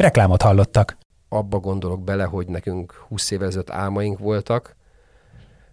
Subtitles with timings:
[0.00, 0.96] Reklámot hallottak
[1.28, 4.76] abba gondolok bele, hogy nekünk 20 évvel ezelőtt álmaink voltak,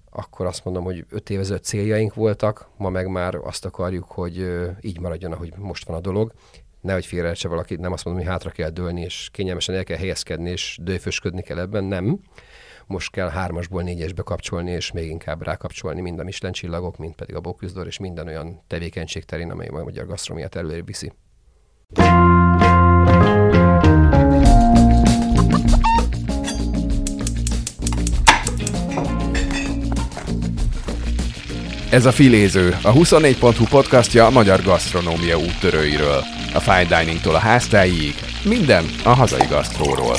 [0.10, 4.48] akkor azt mondom, hogy 5 évvel ezelőtt céljaink voltak, ma meg már azt akarjuk, hogy
[4.82, 6.34] így maradjon, ahogy most van a dolog.
[6.82, 10.50] Nehogy félreértse valaki, nem azt mondom, hogy hátra kell dőlni, és kényelmesen el kell helyezkedni,
[10.50, 12.20] és dőfösködni kell ebben, nem.
[12.86, 17.36] Most kell hármasból négyesbe kapcsolni, és még inkább rákapcsolni mind a Michelin csillagok, mind pedig
[17.36, 21.14] a Bocuse és minden olyan tevékenység terén, amely a magyar gasztromiát előre viszi.
[31.90, 36.24] Ez a Filéző, a 24.hu podcastja a magyar gasztronómia úttörőiről.
[36.54, 38.14] A fine diningtól a háztáig,
[38.46, 40.16] minden a hazai gasztróról.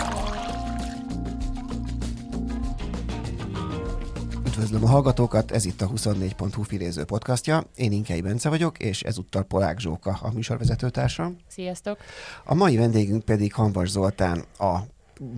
[4.47, 7.65] Üdvözlöm a hallgatókat, ez itt a 24.hu Filéző podcastja.
[7.75, 11.37] Én Inkei Bence vagyok, és ezúttal Polák Zsóka, a műsorvezetőtársam.
[11.49, 11.99] Sziasztok!
[12.45, 14.77] A mai vendégünk pedig Hanvas Zoltán, a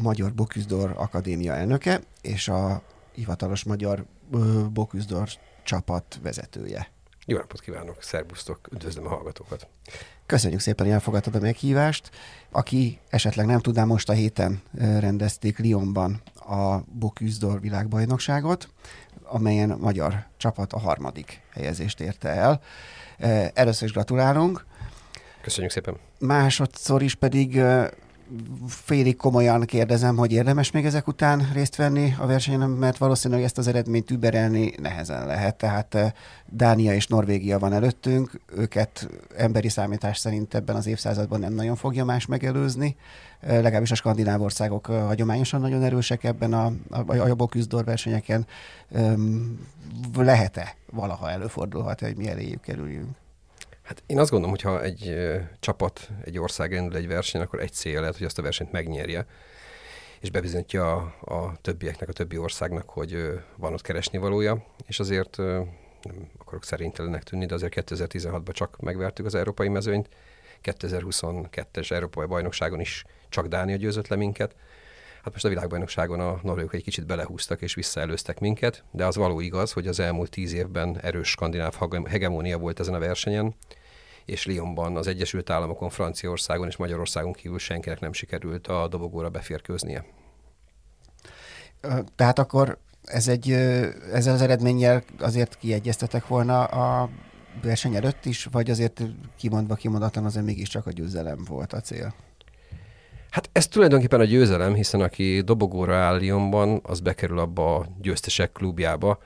[0.02, 2.82] Magyar Boküzdor Akadémia elnöke, és a
[3.14, 4.04] hivatalos Magyar
[4.72, 5.28] Boküzdor
[5.70, 6.88] csapat vezetője.
[7.26, 9.68] Jó napot kívánok, szervusztok, üdvözlöm a hallgatókat.
[10.26, 12.10] Köszönjük szépen, hogy elfogadtad a meghívást.
[12.50, 18.68] Aki esetleg nem tudná, most a héten rendezték Lyonban a Boküzdor világbajnokságot,
[19.22, 22.62] amelyen a magyar csapat a harmadik helyezést érte el.
[23.54, 24.66] Először is gratulálunk.
[25.42, 25.96] Köszönjük szépen.
[26.18, 27.60] Másodszor is pedig
[28.66, 33.58] félig komolyan kérdezem, hogy érdemes még ezek után részt venni a versenyen, mert valószínűleg ezt
[33.58, 35.56] az eredményt überelni nehezen lehet.
[35.56, 36.12] Tehát eh,
[36.46, 42.04] Dánia és Norvégia van előttünk, őket emberi számítás szerint ebben az évszázadban nem nagyon fogja
[42.04, 42.96] más megelőzni.
[43.40, 48.46] Eh, legalábbis a skandináv országok eh, hagyományosan nagyon erősek ebben a, a, a joboküzdor versenyeken.
[50.14, 53.16] Lehet-e valaha előfordulhat, hogy mi eléjük kerüljünk?
[53.90, 55.30] Hát én azt gondolom, hogy ha egy
[55.60, 59.26] csapat, egy ország rendül egy versenyen, akkor egy célja lehet, hogy azt a versenyt megnyerje,
[60.20, 65.36] és bebizonyítja a, a többieknek, a többi országnak, hogy van ott keresni valója, és azért
[66.02, 70.08] nem akarok szerintelenek tűnni, de azért 2016-ban csak megvertük az európai mezőnyt,
[70.62, 74.54] 2022-es európai bajnokságon is csak Dánia győzött le minket,
[75.22, 79.40] Hát most a világbajnokságon a norvégok egy kicsit belehúztak és visszaelőztek minket, de az való
[79.40, 81.74] igaz, hogy az elmúlt tíz évben erős skandináv
[82.04, 83.54] hegemónia volt ezen a versenyen,
[84.24, 90.04] és Lyonban, az Egyesült Államokon, Franciaországon és Magyarországon kívül senkinek nem sikerült a dobogóra beférkőznie.
[92.16, 93.50] Tehát akkor ez egy,
[94.12, 97.08] ezzel az eredménnyel azért kiegyeztetek volna a
[97.62, 99.02] verseny előtt is, vagy azért
[99.36, 102.14] kimondva kimondatlan azért mégiscsak a győzelem volt a cél?
[103.30, 108.52] Hát ez tulajdonképpen a győzelem, hiszen aki dobogóra áll Lyonban, az bekerül abba a győztesek
[108.52, 109.18] klubjába,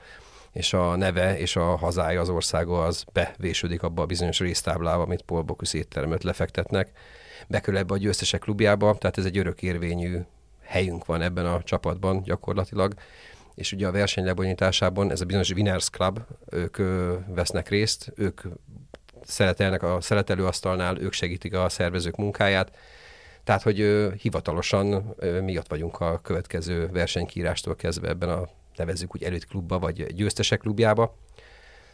[0.55, 5.21] és a neve és a hazája, az országa az bevésődik abba a bizonyos résztáblába, amit
[5.21, 6.91] Paul Bocuse éttermet lefektetnek.
[7.47, 10.19] Bekerül ebbe a győztesek klubjába, tehát ez egy örökérvényű
[10.61, 12.93] helyünk van ebben a csapatban gyakorlatilag,
[13.55, 18.41] és ugye a verseny lebonyításában ez a bizonyos Winners Club, ők ö, vesznek részt, ők
[19.23, 22.77] szeletelnek a szeletelőasztalnál, ők segítik a szervezők munkáját,
[23.43, 29.15] tehát, hogy ö, hivatalosan ö, mi ott vagyunk a következő versenykírástól kezdve ebben a nevezzük
[29.15, 31.17] úgy elit klubba, vagy győztesek klubjába.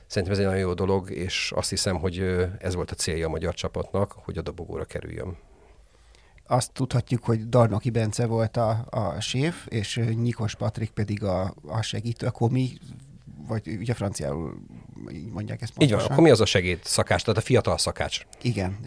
[0.07, 2.19] Szerintem ez egy nagyon jó dolog, és azt hiszem, hogy
[2.59, 5.37] ez volt a célja a magyar csapatnak, hogy a dobogóra kerüljön.
[6.47, 11.81] Azt tudhatjuk, hogy Darnoki Bence volt a, a séf, és Nyikos Patrik pedig a, a
[11.81, 12.27] segítő.
[12.27, 12.69] Akkor mi
[13.47, 14.61] vagy ugye franciául
[15.31, 15.99] mondják ezt pontosan.
[15.99, 18.21] Így van, akkor mi az a segéd szakács, tehát a fiatal szakács?
[18.41, 18.77] Igen.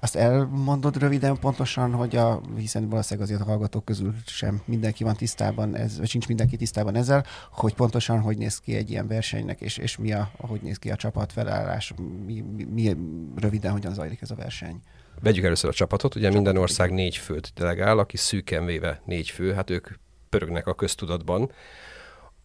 [0.00, 5.16] Azt elmondod röviden pontosan, hogy a, hiszen valószínűleg azért a hallgatók közül sem mindenki van
[5.16, 9.60] tisztában, ez, vagy sincs mindenki tisztában ezzel, hogy pontosan hogy néz ki egy ilyen versenynek,
[9.60, 11.94] és, és mi a, hogy néz ki a csapat felállás,
[12.26, 12.96] mi, mi, mi
[13.36, 14.80] röviden hogyan zajlik ez a verseny.
[15.22, 16.42] Vegyük először a csapatot, ugye Csapat.
[16.42, 19.88] minden ország négy főt delegál, aki szűken véve négy fő, hát ők
[20.28, 21.50] pörögnek a köztudatban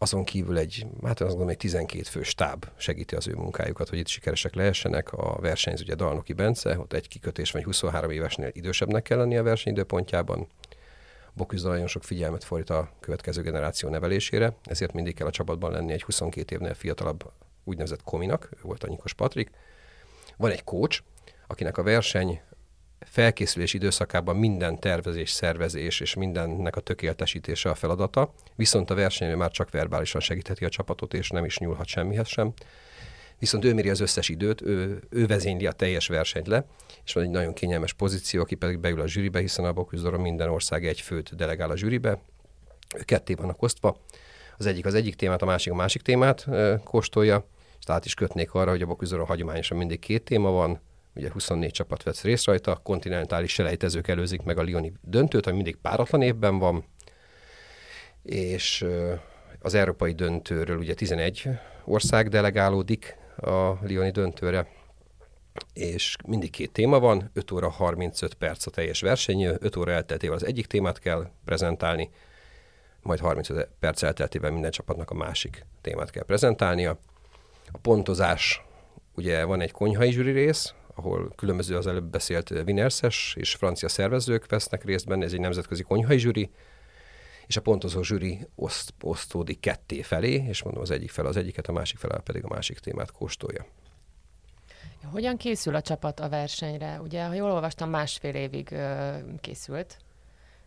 [0.01, 3.97] azon kívül egy, hát azt gondolom, egy 12 fő stáb segíti az ő munkájukat, hogy
[3.97, 5.11] itt sikeresek lehessenek.
[5.11, 9.43] A versenyző ugye Dalnoki Bence, ott egy kikötés vagy 23 évesnél idősebbnek kell lenni a
[9.43, 10.47] versenyidőpontjában.
[11.33, 15.91] Boküzda nagyon sok figyelmet fordít a következő generáció nevelésére, ezért mindig kell a csapatban lenni
[15.91, 17.31] egy 22 évnél fiatalabb
[17.63, 19.51] úgynevezett kominak, ő volt a Nyikos Patrik.
[20.37, 21.01] Van egy coach,
[21.47, 22.41] akinek a verseny
[23.11, 29.51] felkészülés időszakában minden tervezés, szervezés és mindennek a tökéletesítése a feladata, viszont a versenyre már
[29.51, 32.53] csak verbálisan segítheti a csapatot, és nem is nyúlhat semmihez sem.
[33.39, 36.65] Viszont ő méri az összes időt, ő, ő vezényli a teljes versenyt le,
[37.05, 40.49] és van egy nagyon kényelmes pozíció, aki pedig beül a zsűribe, hiszen a Boküzdoron minden
[40.49, 42.19] ország egy főt delegál a zsűribe,
[42.97, 43.97] ők ketté vannak osztva,
[44.57, 46.45] az egyik az egyik témát, a másik a másik témát
[46.83, 47.47] kóstolja,
[47.79, 50.79] és át is kötnék arra, hogy a Boküzdoron hagyományosan mindig két téma van,
[51.15, 55.75] ugye 24 csapat vesz részt rajta, kontinentális selejtezők előzik meg a Lioni döntőt, ami mindig
[55.75, 56.85] páratlan évben van,
[58.23, 58.85] és
[59.59, 61.49] az európai döntőről ugye 11
[61.85, 64.67] ország delegálódik a Lioni döntőre,
[65.73, 70.35] és mindig két téma van, 5 óra 35 perc a teljes verseny, 5 óra elteltével
[70.35, 72.09] az egyik témát kell prezentálni,
[73.01, 76.99] majd 35 perc elteltével minden csapatnak a másik témát kell prezentálnia.
[77.71, 78.63] A pontozás,
[79.15, 84.49] ugye van egy konyhai zsűri rész, ahol különböző az előbb beszélt Vinerses és francia szervezők
[84.49, 86.51] vesznek részt benne, ez egy nemzetközi konyhai zsűri,
[87.47, 91.67] és a pontozó zsűri oszt, osztódik ketté felé, és mondom az egyik fel az egyiket,
[91.67, 93.65] a másik fel pedig a másik témát kóstolja.
[95.03, 96.99] Hogyan készül a csapat a versenyre?
[97.01, 99.97] Ugye, ha jól olvastam, másfél évig ö, készült.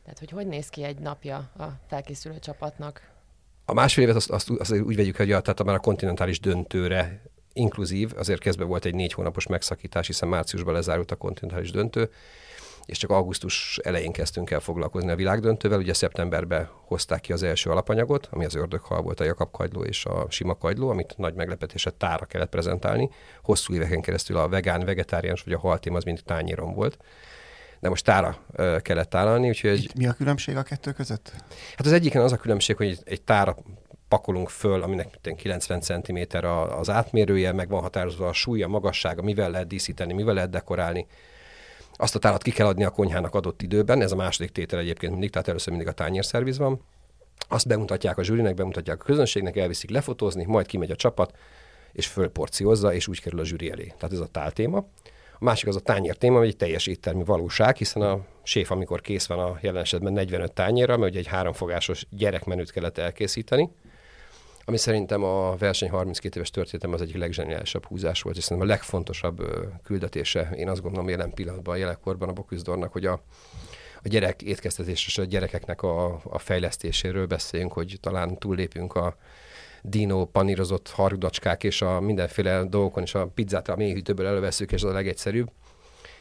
[0.02, 3.12] Tehát, hogy hogy néz ki egy napja a felkészülő csapatnak?
[3.64, 7.22] A másfél évet azt, azt, azt úgy vegyük, hogy a, tehát már a kontinentális döntőre
[7.54, 12.10] inkluzív, azért kezdve volt egy négy hónapos megszakítás, hiszen márciusban lezárult a kontinentális döntő,
[12.86, 15.78] és csak augusztus elején kezdtünk el foglalkozni a világdöntővel.
[15.78, 20.04] Ugye szeptemberben hozták ki az első alapanyagot, ami az ördöghal volt, a Jakab kagyló és
[20.04, 23.10] a sima kagyló, amit nagy meglepetése tára kellett prezentálni.
[23.42, 26.98] Hosszú éveken keresztül a vegán, vegetáriánus vagy a haltém az mindig tányéron volt
[27.80, 28.38] de most tára
[28.82, 29.48] kellett tálalni.
[29.48, 31.32] Úgyhogy Itt mi a különbség a kettő között?
[31.76, 33.56] Hát az egyiken az a különbség, hogy egy tára
[34.08, 36.46] pakolunk föl, aminek 90 cm
[36.78, 41.06] az átmérője, meg van határozva a súlya, magassága, mivel lehet díszíteni, mivel lehet dekorálni.
[41.96, 45.12] Azt a tárat ki kell adni a konyhának adott időben, ez a második tétel egyébként
[45.12, 46.80] mindig, tehát először mindig a tányérszerviz van.
[47.48, 51.36] Azt bemutatják a zsűrinek, bemutatják a közönségnek, elviszik lefotózni, majd kimegy a csapat,
[51.92, 53.92] és fölporciózza, és úgy kerül a zsűri elé.
[53.96, 54.86] Tehát ez a tál téma.
[55.38, 59.26] A másik az a tányér téma, egy teljes éttermi valóság, hiszen a séf, amikor kész
[59.26, 63.70] van a jelen esetben 45 tányérra, mert ugye egy háromfogásos gyerekmenüt kellett elkészíteni,
[64.64, 68.72] ami szerintem a verseny 32 éves történetem az egyik legzseniálisabb húzás volt, és szerintem a
[68.72, 69.42] legfontosabb
[69.82, 73.12] küldetése, én azt gondolom jelen pillanatban, jelenkorban a Boküzdornak, hogy a,
[74.02, 79.16] a gyerek étkeztetés és a gyerekeknek a, a fejlesztéséről beszéljünk, hogy talán túllépünk a
[79.82, 84.90] dino panírozott harudacskák és a mindenféle dolgokon, és a pizzát a mélyhűtőből előveszünk, és az
[84.90, 85.50] a legegyszerűbb.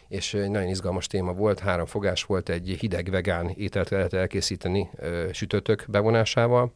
[0.07, 4.90] És egy nagyon izgalmas téma volt, három fogás volt, egy hideg vegán ételt kellett elkészíteni
[5.31, 6.74] sütőtök bevonásával,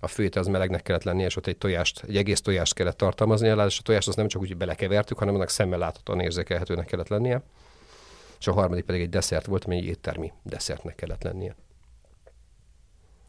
[0.00, 3.48] a főétel az melegnek kellett lennie, és ott egy tojást, egy egész tojást kellett tartalmazni,
[3.66, 7.42] és a tojást azt nem csak úgy belekevertük, hanem annak szemmel láthatóan érzékelhetőnek kellett lennie.
[8.38, 11.54] És a harmadik pedig egy desszert volt, ami egy éttermi desszertnek kellett lennie.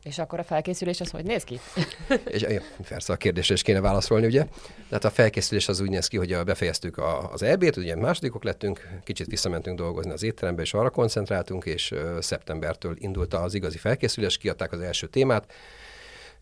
[0.04, 1.60] És akkor a felkészülés az hogy néz ki?
[2.26, 4.46] és ja, persze a kérdésre is kéne válaszolni, ugye?
[4.90, 8.88] Tehát a felkészülés az úgy néz ki, hogy befejeztük a, az EB-t, ugye másodikok lettünk,
[9.04, 14.72] kicsit visszamentünk dolgozni az étterembe, és arra koncentráltunk, és szeptembertől indult az igazi felkészülés, kiadták
[14.72, 15.52] az első témát,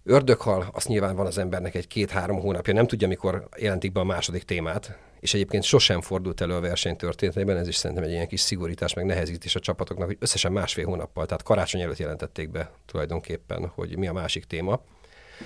[0.09, 4.03] Ördöghal, azt nyilván van az embernek egy két-három hónapja, nem tudja, mikor jelentik be a
[4.03, 8.27] második témát, és egyébként sosem fordult elő a verseny történetében, ez is szerintem egy ilyen
[8.27, 12.71] kis szigorítás, meg nehezítés a csapatoknak, hogy összesen másfél hónappal, tehát karácsony előtt jelentették be
[12.85, 14.81] tulajdonképpen, hogy mi a másik téma.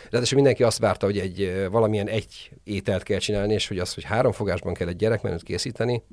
[0.10, 4.04] Ráadásul mindenki azt várta, hogy egy valamilyen egy ételt kell csinálni, és hogy az, hogy
[4.04, 6.04] három fogásban kell egy gyerekmenőt készíteni,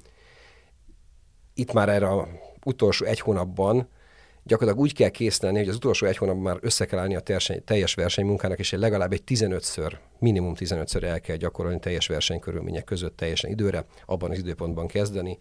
[1.55, 2.29] itt már erre a
[2.65, 3.89] utolsó egy hónapban
[4.43, 7.65] gyakorlatilag úgy kell készíteni, hogy az utolsó egy hónapban már össze kell állni a terseny,
[7.65, 13.17] teljes versenymunkának, és egy legalább egy 15-ször, minimum 15-ször el kell gyakorolni teljes versenykörülmények között
[13.17, 15.39] teljesen időre, abban az időpontban kezdeni,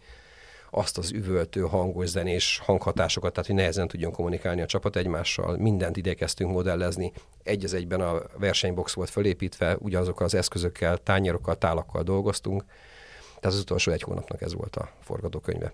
[0.70, 5.58] azt az üvöltő, hangos, zenés hanghatásokat, tehát hogy nehezen tudjon kommunikálni a csapat egymással.
[5.58, 7.12] Mindent igyekeztünk modellezni.
[7.44, 12.64] Egy az egyben a versenybox volt fölépítve, ugyanazokkal az eszközökkel, tányérokkal, tálakkal dolgoztunk.
[13.26, 15.74] Tehát az utolsó egy hónapnak ez volt a forgatókönyve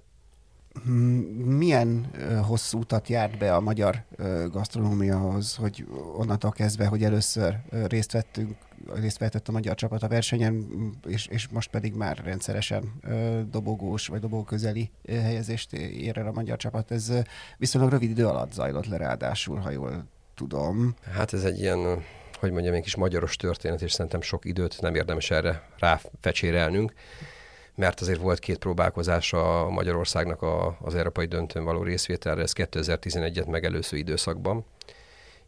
[1.46, 2.10] milyen
[2.48, 4.04] hosszú utat járt be a magyar
[4.52, 5.86] gasztronómiahoz, hogy
[6.18, 8.56] onnantól kezdve, hogy először részt vettünk,
[8.94, 10.66] részt vettett a magyar csapat a versenyen,
[11.08, 12.94] és, és most pedig már rendszeresen
[13.52, 16.92] dobogós vagy dobóközeli helyezést ér el a magyar csapat.
[16.92, 17.12] Ez
[17.58, 20.96] viszonylag rövid idő alatt zajlott le ráadásul, ha jól tudom.
[21.12, 22.04] Hát ez egy ilyen,
[22.40, 26.94] hogy mondjam, egy kis magyaros történet, és szerintem sok időt nem érdemes erre ráfecsérelnünk
[27.76, 33.48] mert azért volt két próbálkozás a Magyarországnak a, az európai döntőn való részvételre, ez 2011-et
[33.48, 34.66] megelőző időszakban,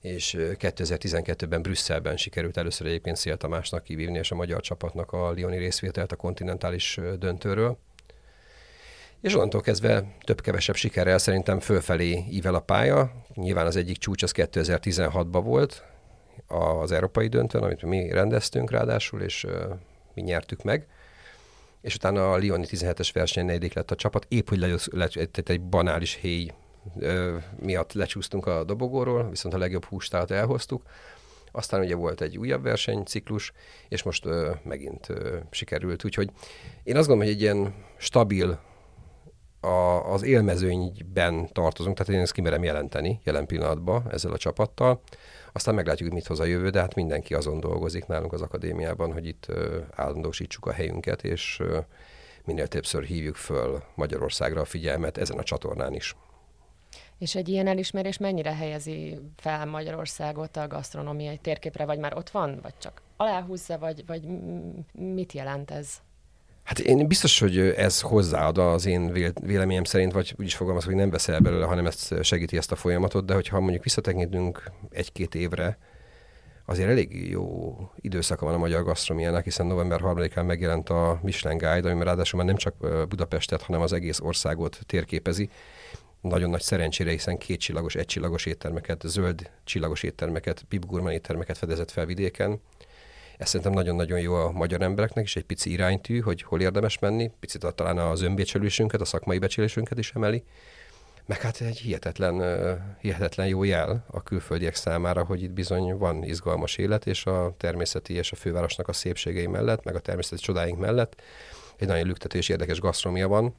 [0.01, 5.58] és 2012-ben Brüsszelben sikerült először egyébként Szél Tamásnak kivívni, és a magyar csapatnak a Lioni
[5.58, 7.77] részvételt a kontinentális döntőről.
[9.22, 13.12] És onnantól kezdve több-kevesebb sikerrel szerintem fölfelé ível a pálya.
[13.34, 15.84] Nyilván az egyik csúcs az 2016-ban volt,
[16.48, 19.48] az európai döntőn, amit mi rendeztünk ráadásul, és
[20.13, 20.88] mi nyertük meg.
[21.86, 25.08] És utána a Lioni 17-es verseny negyedik lett a csapat, épp hogy le, le,
[25.46, 26.51] egy banális héj
[27.60, 30.84] miatt lecsúsztunk a dobogóról, viszont a legjobb hústálat elhoztuk.
[31.51, 33.51] Aztán ugye volt egy újabb versenyciklus,
[33.88, 36.06] és most ö, megint ö, sikerült.
[36.06, 36.30] Úgyhogy
[36.84, 38.60] én azt gondolom, hogy egy ilyen stabil
[39.60, 45.01] a, az élmezőnyben tartozunk, tehát én ezt kimerem jelenteni jelen pillanatban ezzel a csapattal.
[45.55, 49.27] Aztán meglátjuk, mit hoz a jövő, de hát mindenki azon dolgozik nálunk az akadémiában, hogy
[49.27, 49.47] itt
[49.95, 51.63] állandósítsuk a helyünket, és
[52.45, 56.15] minél többször hívjuk föl Magyarországra a figyelmet ezen a csatornán is.
[57.17, 62.59] És egy ilyen elismerés mennyire helyezi fel Magyarországot a gasztronómiai térképre, vagy már ott van,
[62.62, 64.24] vagy csak aláhúzza, vagy, vagy
[64.93, 66.01] mit jelent ez?
[66.65, 71.00] Hát én biztos, hogy ez hozzáad az én véleményem szerint, vagy úgy is fogalmazok, hogy
[71.00, 75.77] nem veszel belőle, hanem ezt segíti ezt a folyamatot, de hogyha mondjuk visszatekintünk egy-két évre,
[76.65, 81.91] azért elég jó időszaka van a magyar gasztronomiának, hiszen november 3-án megjelent a Michelin Guide,
[81.91, 82.75] ami ráadásul már nem csak
[83.10, 85.50] Budapestet, hanem az egész országot térképezi,
[86.22, 91.91] nagyon nagy szerencsére, hiszen két csillagos, egy csillagos éttermeket, zöld csillagos éttermeket, pipgurman éttermeket fedezett
[91.91, 92.62] fel vidéken.
[93.38, 97.32] Ez szerintem nagyon-nagyon jó a magyar embereknek is, egy pici iránytű, hogy hol érdemes menni,
[97.39, 100.44] picit a, talán az önbecsülésünket, a szakmai becsülésünket is emeli.
[101.25, 102.42] Meg hát egy hihetetlen,
[103.00, 108.13] hihetetlen jó jel a külföldiek számára, hogy itt bizony van izgalmas élet, és a természeti
[108.13, 111.22] és a fővárosnak a szépségei mellett, meg a természeti csodáink mellett
[111.77, 113.56] egy nagyon lüktető és érdekes gasztromia van,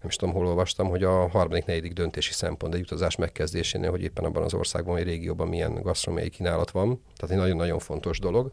[0.00, 4.02] nem is tudom, hol olvastam, hogy a harmadik, negyedik döntési szempont egy utazás megkezdésénél, hogy
[4.02, 7.02] éppen abban az országban, vagy régióban milyen gasztronómiai kínálat van.
[7.16, 8.52] Tehát egy nagyon-nagyon fontos dolog.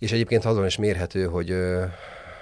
[0.00, 1.56] És egyébként azon is mérhető, hogy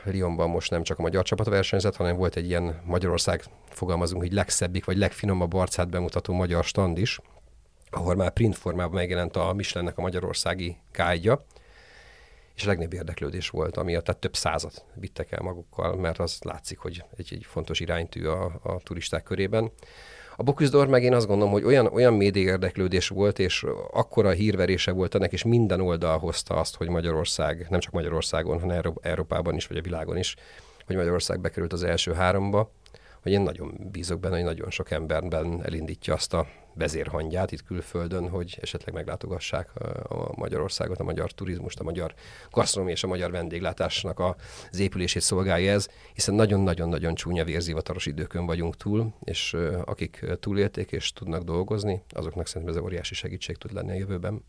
[0.04, 4.32] Lyonban most nem csak a magyar csapat versenyzett, hanem volt egy ilyen Magyarország, fogalmazunk, hogy
[4.32, 7.20] legszebbik vagy legfinomabb arcát bemutató magyar stand is,
[7.90, 11.44] ahol már print formában megjelent a Michelinnek a magyarországi kájgya,
[12.54, 16.78] és a legnagyobb érdeklődés volt, amiatt tehát több százat vittek el magukkal, mert az látszik,
[16.78, 19.70] hogy egy, egy fontos iránytű a, a turisták körében.
[20.40, 24.92] A Bocuse meg én azt gondolom, hogy olyan, olyan média érdeklődés volt, és akkora hírverése
[24.92, 29.66] volt ennek, és minden oldal hozta azt, hogy Magyarország, nem csak Magyarországon, hanem Európában is,
[29.66, 30.36] vagy a világon is,
[30.86, 32.72] hogy Magyarország bekerült az első háromba,
[33.22, 36.46] hogy én nagyon bízok benne, hogy nagyon sok emberben elindítja azt a
[36.78, 39.70] vezérhangját itt külföldön, hogy esetleg meglátogassák
[40.08, 42.14] a Magyarországot, a magyar turizmust, a magyar
[42.50, 44.18] gasztronómia és a magyar vendéglátásnak
[44.70, 51.12] az épülését szolgálja ez, hiszen nagyon-nagyon-nagyon csúnya vérzivataros időkön vagyunk túl, és akik túlélték és
[51.12, 54.42] tudnak dolgozni, azoknak szerintem ez óriási segítség tud lenni a jövőben.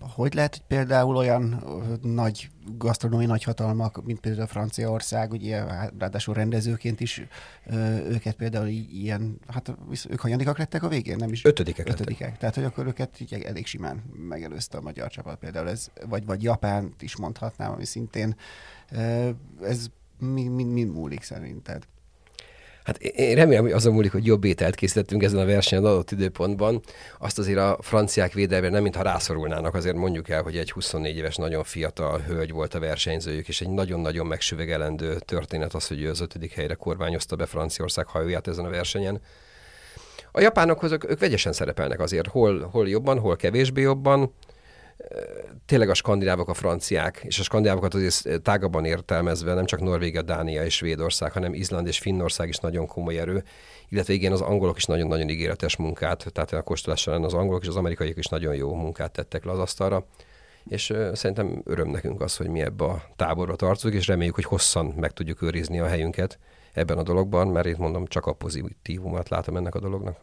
[0.00, 1.64] Hogy lehet, hogy például olyan
[2.02, 5.64] nagy gasztronómiai nagyhatalmak, mint például Franciaország, ugye
[5.98, 7.22] ráadásul rendezőként is
[8.08, 9.74] őket például ilyen, hát
[10.08, 11.44] ők hanyadikak lettek a végén, nem is?
[11.44, 11.88] Ötödikek.
[11.88, 12.20] Ötödikek.
[12.20, 12.38] Lettek.
[12.38, 16.42] Tehát, hogy akkor őket így elég simán megelőzte a magyar csapat például, ez, vagy, vagy
[16.42, 18.36] Japánt is mondhatnám, ami szintén
[19.62, 19.86] ez
[20.18, 21.86] mi, mi, mi múlik szerinted?
[22.84, 26.80] Hát én remélem, hogy azon múlik, hogy jobb ételt készítettünk ezen a versenyen adott időpontban.
[27.18, 31.36] Azt azért a franciák védelme nem mintha rászorulnának, azért mondjuk el, hogy egy 24 éves
[31.36, 36.20] nagyon fiatal hölgy volt a versenyzőjük, és egy nagyon-nagyon megsüvegelendő történet az, hogy ő az
[36.20, 39.20] ötödik helyre kormányozta be Franciaország hajóját ezen a versenyen.
[40.32, 44.34] A japánokhoz ők, ők vegyesen szerepelnek azért, hol, hol jobban, hol kevésbé jobban
[45.66, 50.64] tényleg a skandinávok, a franciák, és a skandinávokat azért tágabban értelmezve nem csak Norvégia, Dánia
[50.64, 53.44] és Svédország, hanem Izland és Finnország is nagyon komoly erő,
[53.88, 57.68] illetve igen, az angolok is nagyon-nagyon ígéretes munkát, tehát a kóstolás során az angolok és
[57.68, 60.06] az amerikaiak is nagyon jó munkát tettek le az asztalra,
[60.68, 64.86] és szerintem öröm nekünk az, hogy mi ebbe a táborba tartozunk, és reméljük, hogy hosszan
[64.86, 66.38] meg tudjuk őrizni a helyünket
[66.72, 70.16] ebben a dologban, mert itt mondom, csak a pozitívumát látom ennek a dolognak.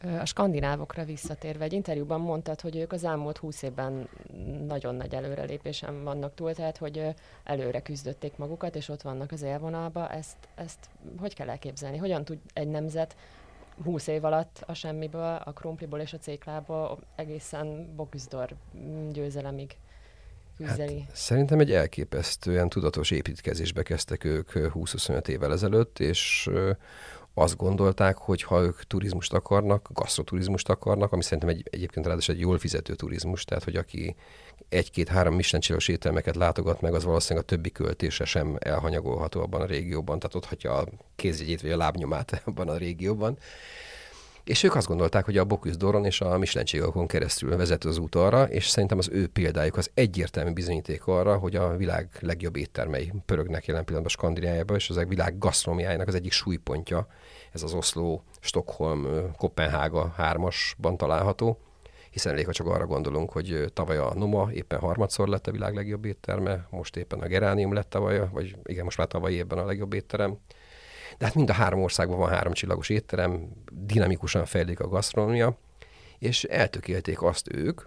[0.00, 4.08] A skandinávokra visszatérve, egy interjúban mondtad, hogy ők az elmúlt húsz évben
[4.66, 7.14] nagyon nagy előrelépésen vannak túl, tehát hogy
[7.44, 10.08] előre küzdötték magukat, és ott vannak az élvonalba.
[10.08, 10.88] Ezt, ezt
[11.18, 11.96] hogy kell elképzelni?
[11.96, 13.16] Hogyan tud egy nemzet
[13.84, 18.54] 20 év alatt a semmiből, a krumpliból és a céklából egészen Boküzdor
[19.12, 19.76] győzelemig
[20.56, 21.00] küzdeni?
[21.00, 26.50] Hát, szerintem egy elképesztően tudatos építkezésbe kezdtek ők 20-25 évvel ezelőtt, és
[27.38, 32.40] azt gondolták, hogy ha ők turizmust akarnak, gasztroturizmust akarnak, ami szerintem egy, egyébként ráadásul egy
[32.40, 34.16] jól fizető turizmus, tehát hogy aki
[34.68, 40.18] egy-két-három Michelin ételmeket látogat meg, az valószínűleg a többi költése sem elhanyagolható abban a régióban,
[40.18, 43.38] tehát ott hagyja a kézjegyét vagy a lábnyomát abban a régióban.
[44.48, 48.14] És ők azt gondolták, hogy a Bocuse Doron és a Michelin keresztül vezet az út
[48.14, 53.12] arra, és szerintem az ő példájuk az egyértelmű bizonyíték arra, hogy a világ legjobb éttermei
[53.26, 57.06] pörögnek jelen pillanatban Skandináviában, és az a világ gasztronómiájának az egyik súlypontja,
[57.52, 61.58] ez az Oslo, Stockholm, Kopenhága hármasban található
[62.10, 65.74] hiszen elég, ha csak arra gondolunk, hogy tavaly a Noma éppen harmadszor lett a világ
[65.74, 69.64] legjobb étterme, most éppen a Geránium lett tavaly, vagy igen, most már tavaly évben a
[69.64, 70.38] legjobb étterem.
[71.18, 75.58] De hát mind a három országban van három csillagos étterem, dinamikusan fejlik a gasztronómia,
[76.18, 77.80] és eltökélték azt ők,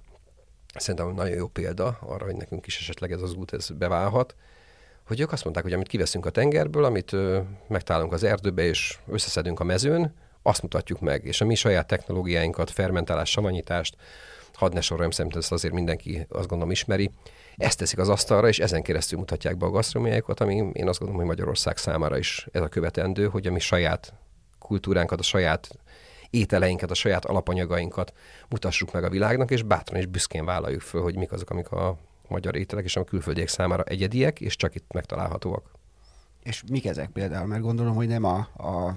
[0.75, 4.35] szerintem nagyon jó példa arra, hogy nekünk is esetleg ez az út ez beválhat,
[5.07, 8.97] hogy ők azt mondták, hogy amit kiveszünk a tengerből, amit ö, megtalálunk az erdőbe, és
[9.07, 13.95] összeszedünk a mezőn, azt mutatjuk meg, és a mi saját technológiáinkat, fermentálás, savanyítást,
[14.53, 17.11] hadd ne soroljam, szerintem ezt azért mindenki azt gondolom ismeri,
[17.57, 21.15] ezt teszik az asztalra, és ezen keresztül mutatják be a gasztronómiájukat, ami én azt gondolom,
[21.15, 24.13] hogy Magyarország számára is ez a követendő, hogy a mi saját
[24.59, 25.69] kultúránkat, a saját
[26.29, 28.13] ételeinket, a saját alapanyagainkat
[28.49, 31.97] mutassuk meg a világnak, és bátran és büszkén vállaljuk föl, hogy mik azok, amik a
[32.27, 35.71] magyar ételek és a külföldiek számára egyediek, és csak itt megtalálhatóak.
[36.43, 37.47] És mik ezek például?
[37.47, 38.95] Mert gondolom, hogy nem a, a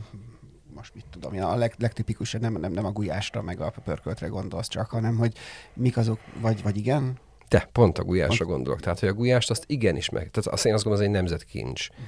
[0.75, 4.69] most mit tudom, a leg, legtipikusabb nem, nem, nem a gulyásra, meg a pörköltre gondolsz
[4.69, 5.37] csak, hanem hogy
[5.75, 7.19] mik azok, vagy, vagy igen?
[7.49, 8.81] Te, pont a gulyásra gondolok.
[8.81, 10.31] Tehát, hogy a gulyást azt igenis meg.
[10.31, 11.89] Tehát azt én azt gondolom, az egy nemzetkincs.
[11.91, 12.05] Uh-huh.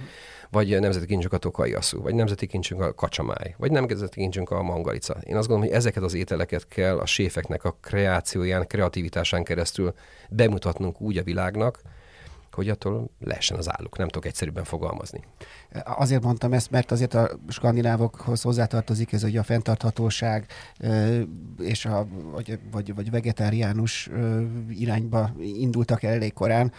[0.50, 4.62] Vagy nemzeti kincsünk a tokai asszú, vagy nemzeti kincsünk a kacsamáj, vagy nemzeti kincsünk a
[4.62, 5.16] mangalica.
[5.22, 9.94] Én azt gondolom, hogy ezeket az ételeket kell a séfeknek a kreációján, kreativitásán keresztül
[10.30, 11.80] bemutatnunk úgy a világnak,
[12.56, 13.98] hogy attól lehessen az álluk.
[13.98, 15.20] Nem tudok egyszerűbben fogalmazni.
[15.84, 20.46] Azért mondtam ezt, mert azért a skandinávokhoz hozzátartozik ez, hogy a fenntarthatóság
[21.58, 24.10] és a, vagy, vagy, vagy vegetáriánus
[24.68, 26.72] irányba indultak el elég korán.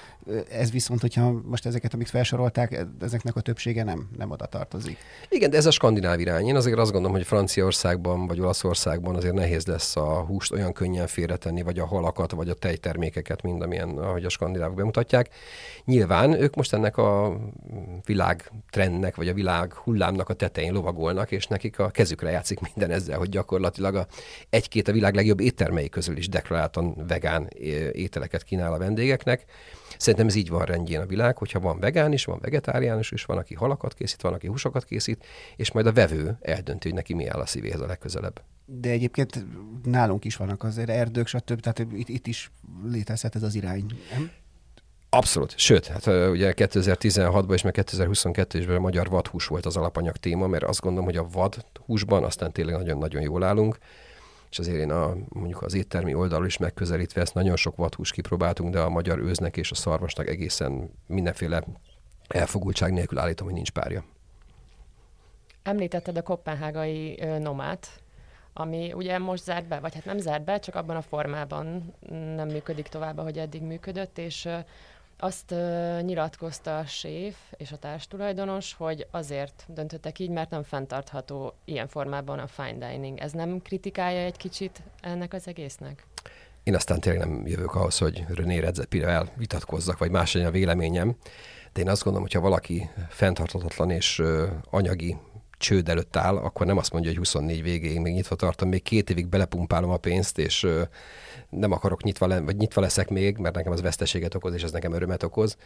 [0.51, 4.97] Ez viszont, hogyha most ezeket, amik felsorolták, ezeknek a többsége nem, nem oda tartozik.
[5.29, 6.47] Igen, de ez a skandináv irány.
[6.47, 11.07] Én azért azt gondolom, hogy Franciaországban vagy Olaszországban azért nehéz lesz a húst olyan könnyen
[11.07, 15.29] félretenni, vagy a halakat, vagy a tejtermékeket, mind amilyen, ahogy a skandinávok bemutatják.
[15.85, 17.37] Nyilván ők most ennek a
[18.05, 22.91] világ trendnek, vagy a világ hullámnak a tetején lovagolnak, és nekik a kezükre játszik minden
[22.91, 24.07] ezzel, hogy gyakorlatilag a,
[24.49, 27.47] egy-két a világ legjobb éttermei közül is deklaráltan vegán
[27.91, 29.45] ételeket kínál a vendégeknek.
[29.97, 33.37] Szerintem ez így van rendjén a világ, hogyha van vegán is, van vegetáriánus is, van,
[33.37, 37.27] aki halakat készít, van, aki húsokat készít, és majd a vevő eldönti, hogy neki mi
[37.27, 38.41] áll a szívéhez a legközelebb.
[38.65, 39.45] De egyébként
[39.83, 41.59] nálunk is vannak azért erdők, stb.
[41.59, 42.51] Tehát itt, itt is
[42.85, 43.85] létezhet ez az irány.
[44.11, 44.31] Nem?
[45.17, 45.57] Abszolút.
[45.57, 50.63] Sőt, hát ugye 2016-ban és meg 2022-ben a magyar vadhús volt az alapanyag téma, mert
[50.63, 53.77] azt gondolom, hogy a vadhúsban aztán tényleg nagyon-nagyon jól állunk,
[54.49, 58.73] és azért én a, mondjuk az éttermi oldalról is megközelítve ezt nagyon sok vadhús kipróbáltunk,
[58.73, 61.63] de a magyar őznek és a szarvasnak egészen mindenféle
[62.27, 64.03] elfogultság nélkül állítom, hogy nincs párja.
[65.63, 67.87] Említetted a kopenhágai nomát,
[68.53, 71.93] ami ugye most zárt be, vagy hát nem zárt be, csak abban a formában
[72.35, 74.49] nem működik tovább, ahogy eddig működött, és
[75.17, 81.53] azt uh, nyilatkozta a séf és a társtulajdonos, hogy azért döntöttek így, mert nem fenntartható
[81.65, 83.19] ilyen formában a fine dining.
[83.19, 86.05] Ez nem kritikája egy kicsit ennek az egésznek?
[86.63, 91.15] Én aztán tényleg nem jövök ahhoz, hogy René Redzepivel vitatkozzak, vagy más a véleményem,
[91.73, 95.17] de én azt gondolom, hogyha valaki fenntarthatatlan és uh, anyagi
[95.57, 99.09] csőd előtt áll, akkor nem azt mondja, hogy 24 végéig még nyitva tartom, még két
[99.09, 100.81] évig belepumpálom a pénzt, és uh,
[101.49, 104.71] nem akarok nyitva, le, vagy nyitva leszek még, mert nekem az veszteséget okoz, és ez
[104.71, 105.57] nekem örömet okoz.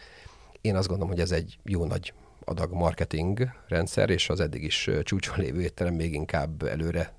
[0.62, 2.13] Én azt gondolom, hogy ez egy jó nagy
[2.46, 7.13] adag marketing rendszer, és az eddig is csúcson lévő étterem még inkább előre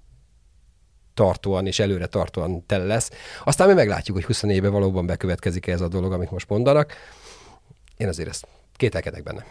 [1.14, 3.10] tartóan és előre tartóan tele lesz.
[3.44, 6.92] Aztán mi meglátjuk, hogy 24 évben valóban bekövetkezik ez a dolog, amit most mondanak.
[7.96, 8.46] Én azért ezt
[8.76, 9.44] kételkedek benne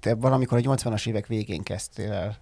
[0.00, 2.36] te valamikor a 80-as évek végén kezdtél el.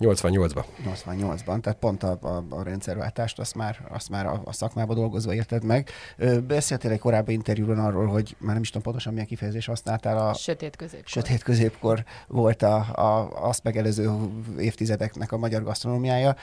[0.00, 0.64] 88-ban.
[0.84, 5.34] 88-ban, tehát pont a, a, a rendszerváltást azt már, azt már a, a szakmába dolgozva
[5.34, 5.90] érted meg.
[6.46, 10.28] Beszéltél egy korábbi interjúban arról, hogy már nem is tudom pontosan milyen kifejezés használtál.
[10.28, 11.08] A sötét középkor.
[11.08, 14.10] Sötét középkor volt a, a, azt megelőző
[14.58, 16.36] évtizedeknek a magyar gasztronómiája.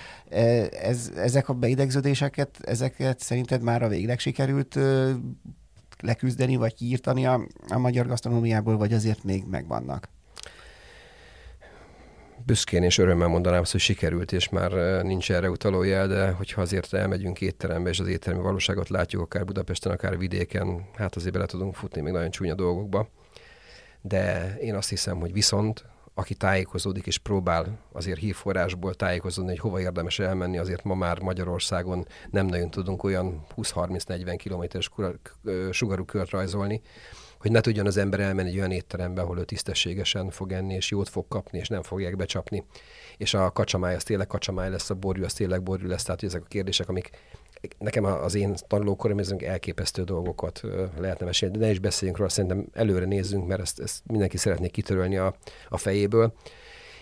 [0.82, 4.80] Ez, ezek a beidegződéseket, ezeket szerinted már a végleg sikerült
[6.00, 10.10] leküzdeni, vagy kiírtani a, a magyar gasztronómiából, vagy azért még megvannak?
[12.45, 14.71] Büszkén és örömmel mondanám azt, hogy sikerült, és már
[15.04, 19.45] nincs erre utaló jel, de hogyha azért elmegyünk étterembe, és az étteremi valóságot látjuk, akár
[19.45, 23.08] Budapesten, akár vidéken, hát azért bele tudunk futni még nagyon csúnya dolgokba.
[24.01, 29.80] De én azt hiszem, hogy viszont aki tájékozódik és próbál azért hírforrásból tájékozódni, hogy hova
[29.80, 34.89] érdemes elmenni, azért ma már Magyarországon nem nagyon tudunk olyan 20-30-40 kilométeres
[35.71, 36.82] sugarú kört rajzolni,
[37.41, 40.89] hogy ne tudjon az ember elmenni egy olyan étterembe, ahol ő tisztességesen fog enni, és
[40.89, 42.63] jót fog kapni, és nem fogják becsapni.
[43.17, 46.30] És a kacsamáj az tényleg kacsamáj lesz, a borjú az tényleg borjú lesz, tehát hogy
[46.30, 47.10] ezek a kérdések, amik
[47.77, 50.62] nekem az én tanulókorom, ezek elképesztő dolgokat
[50.97, 54.67] lehetne mesélni, de ne is beszéljünk róla, szerintem előre nézzünk, mert ezt, ezt mindenki szeretné
[54.67, 55.36] kitörölni a,
[55.69, 56.34] a fejéből.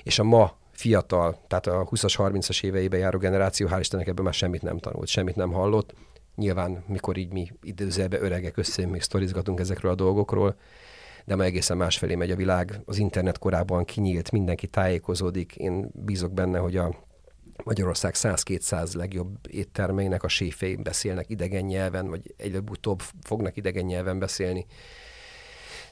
[0.03, 4.33] És a ma fiatal, tehát a 20-as, 30-as éveiben járó generáció, hál' Istennek ebből már
[4.33, 5.93] semmit nem tanult, semmit nem hallott.
[6.39, 10.55] Nyilván, mikor így mi időzelbe öregek össze, még sztorizgatunk ezekről a dolgokról,
[11.25, 12.81] de ma egészen másfelé megy a világ.
[12.85, 15.55] Az internet korában kinyílt, mindenki tájékozódik.
[15.55, 16.95] Én bízok benne, hogy a
[17.63, 24.65] Magyarország 100-200 legjobb éttermeinek a séfei beszélnek idegen nyelven, vagy előbb-utóbb fognak idegen nyelven beszélni.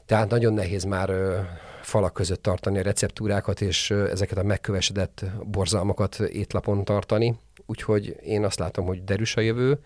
[0.06, 1.40] Tehát nagyon nehéz már ö,
[1.82, 7.38] falak között tartani a receptúrákat, és ö, ezeket a megkövesedett borzalmakat étlapon tartani.
[7.66, 9.80] Úgyhogy én azt látom, hogy derűs a jövő,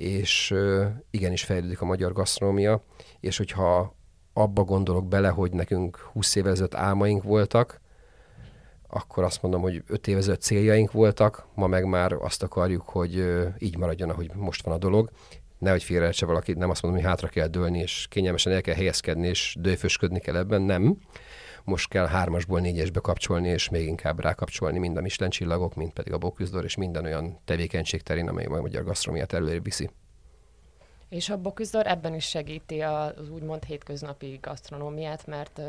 [0.00, 0.54] és
[1.10, 2.84] igenis fejlődik a magyar gasztronómia,
[3.20, 3.94] és hogyha
[4.32, 7.80] abba gondolok bele, hogy nekünk 20 évvel ezelőtt álmaink voltak,
[8.88, 13.24] akkor azt mondom, hogy öt évezett céljaink voltak, ma meg már azt akarjuk, hogy
[13.58, 15.10] így maradjon, ahogy most van a dolog.
[15.58, 19.28] Nehogy félreértse valaki, nem azt mondom, hogy hátra kell dőlni, és kényelmesen el kell helyezkedni,
[19.28, 20.98] és dőfösködni kell ebben, nem.
[21.64, 26.12] Most kell hármasból négyesbe kapcsolni, és még inkább rákapcsolni mind a Michelin csillagok, mind pedig
[26.12, 29.90] a Bocuse és minden olyan tevékenység terén, amely a magyar gasztromiát előre viszi.
[31.08, 35.60] És a Bocuse ebben is segíti az úgymond hétköznapi gasztronómiát, mert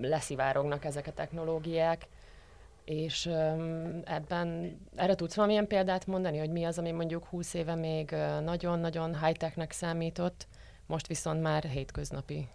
[0.00, 2.06] leszivárognak ezek a technológiák,
[2.84, 3.26] és
[4.04, 8.10] ebben erre tudsz valamilyen példát mondani, hogy mi az, ami mondjuk 20 éve még
[8.44, 10.46] nagyon-nagyon high-technek számított,
[10.86, 12.48] most viszont már hétköznapi?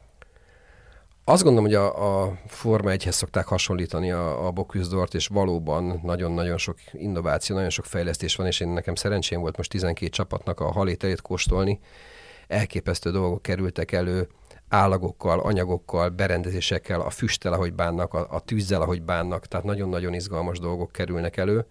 [1.30, 6.58] Azt gondolom, hogy a, a Forma 1-hez szokták hasonlítani a, a Bocuse és valóban nagyon-nagyon
[6.58, 10.72] sok innováció, nagyon sok fejlesztés van, és én nekem szerencsém volt most 12 csapatnak a
[10.72, 11.80] halételét kóstolni.
[12.48, 14.28] Elképesztő dolgok kerültek elő,
[14.70, 20.60] állagokkal, anyagokkal, berendezésekkel, a füsttel, ahogy bánnak, a, a tűzzel, ahogy bánnak, tehát nagyon-nagyon izgalmas
[20.60, 21.66] dolgok kerülnek elő,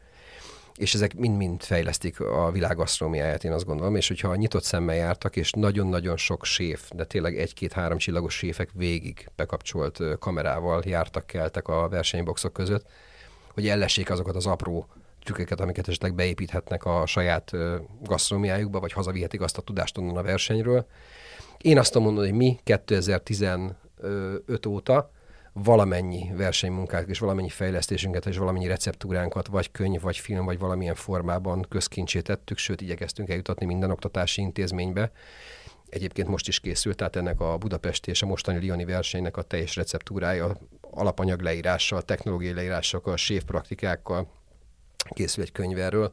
[0.78, 5.36] és ezek mind-mind fejlesztik a világ asztrómiáját, én azt gondolom, és hogyha nyitott szemmel jártak,
[5.36, 11.88] és nagyon-nagyon sok séf, de tényleg egy-két-három csillagos séfek végig bekapcsolt kamerával jártak, keltek a
[11.88, 12.86] versenyboxok között,
[13.54, 14.86] hogy ellessék azokat az apró
[15.22, 17.52] trükköket, amiket esetleg beépíthetnek a saját
[18.02, 20.86] gasztrómiájukba, vagy hazavihetik azt a tudást onnan a versenyről,
[21.58, 23.76] én azt mondom, hogy mi 2015
[24.66, 25.10] óta
[25.62, 31.66] valamennyi versenymunkát és valamennyi fejlesztésünket és valamennyi receptúránkat, vagy könyv, vagy film, vagy valamilyen formában
[31.68, 35.12] közkincsé tettük, sőt, igyekeztünk eljutatni minden oktatási intézménybe.
[35.88, 39.76] Egyébként most is készült, tehát ennek a Budapesti és a mostani Lioni versenynek a teljes
[39.76, 44.28] receptúrája, alapanyag leírással, technológiai leírásokkal, sév praktikákkal
[45.14, 46.12] készül egy könyv erről,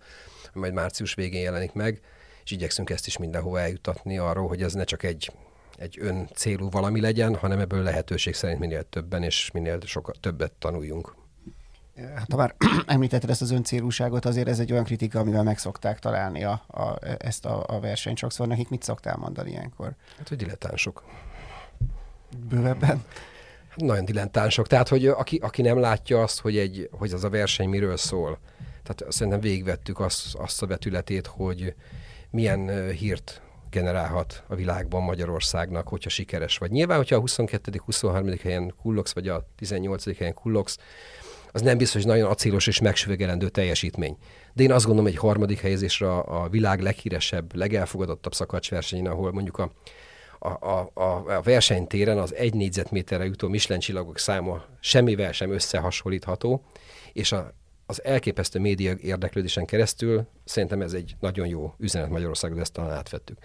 [0.53, 2.01] majd március végén jelenik meg
[2.45, 5.31] és igyekszünk ezt is mindenhova eljutatni arról, hogy ez ne csak egy,
[5.77, 10.51] egy ön célú valami legyen, hanem ebből lehetőség szerint minél többen és minél sokat többet
[10.51, 11.15] tanuljunk.
[12.15, 15.99] Hát ha már említetted ezt az öncélúságot, azért ez egy olyan kritika, amivel meg szokták
[15.99, 18.47] találni a, a, ezt a, a versenyt sokszor.
[18.47, 19.95] Nekik mit szoktál mondani ilyenkor?
[20.17, 21.03] Hát, hogy dilettánsok.
[22.49, 23.03] Bővebben?
[23.69, 24.67] Hát nagyon dilettánsok.
[24.67, 28.39] Tehát, hogy aki, aki nem látja azt, hogy, egy, hogy az a verseny miről szól,
[28.83, 31.75] tehát szerintem végigvettük azt, azt a vetületét, hogy
[32.29, 33.41] milyen hírt
[33.75, 36.71] generálhat a világban Magyarországnak, hogyha sikeres vagy.
[36.71, 37.81] Nyilván, hogyha a 22.
[37.85, 38.29] 23.
[38.41, 40.17] helyen kullogsz, vagy a 18.
[40.17, 40.77] helyen kullogsz,
[41.51, 44.17] az nem biztos, hogy nagyon acélos és megsüvegelendő teljesítmény.
[44.53, 49.31] De én azt gondolom, hogy egy harmadik helyezésre a, a világ leghíresebb, legelfogadottabb szakacsversenyen, ahol
[49.31, 49.71] mondjuk a,
[50.39, 50.47] a,
[50.93, 56.63] a, a versenytéren az egy négyzetméterre jutó Michelin csillagok száma semmivel sem összehasonlítható,
[57.13, 57.53] és a
[57.85, 63.37] az elképesztő média érdeklődésen keresztül szerintem ez egy nagyon jó üzenet Magyarországon, ezt talán átvettük.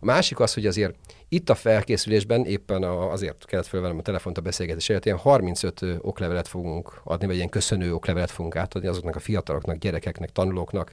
[0.00, 0.94] A másik az, hogy azért
[1.28, 5.80] itt a felkészülésben éppen a, azért kellett fölvennem a telefont a beszélgetés előtt, ilyen 35
[6.00, 10.92] oklevelet fogunk adni, vagy ilyen köszönő oklevelet fogunk átadni azoknak a fiataloknak, gyerekeknek, tanulóknak,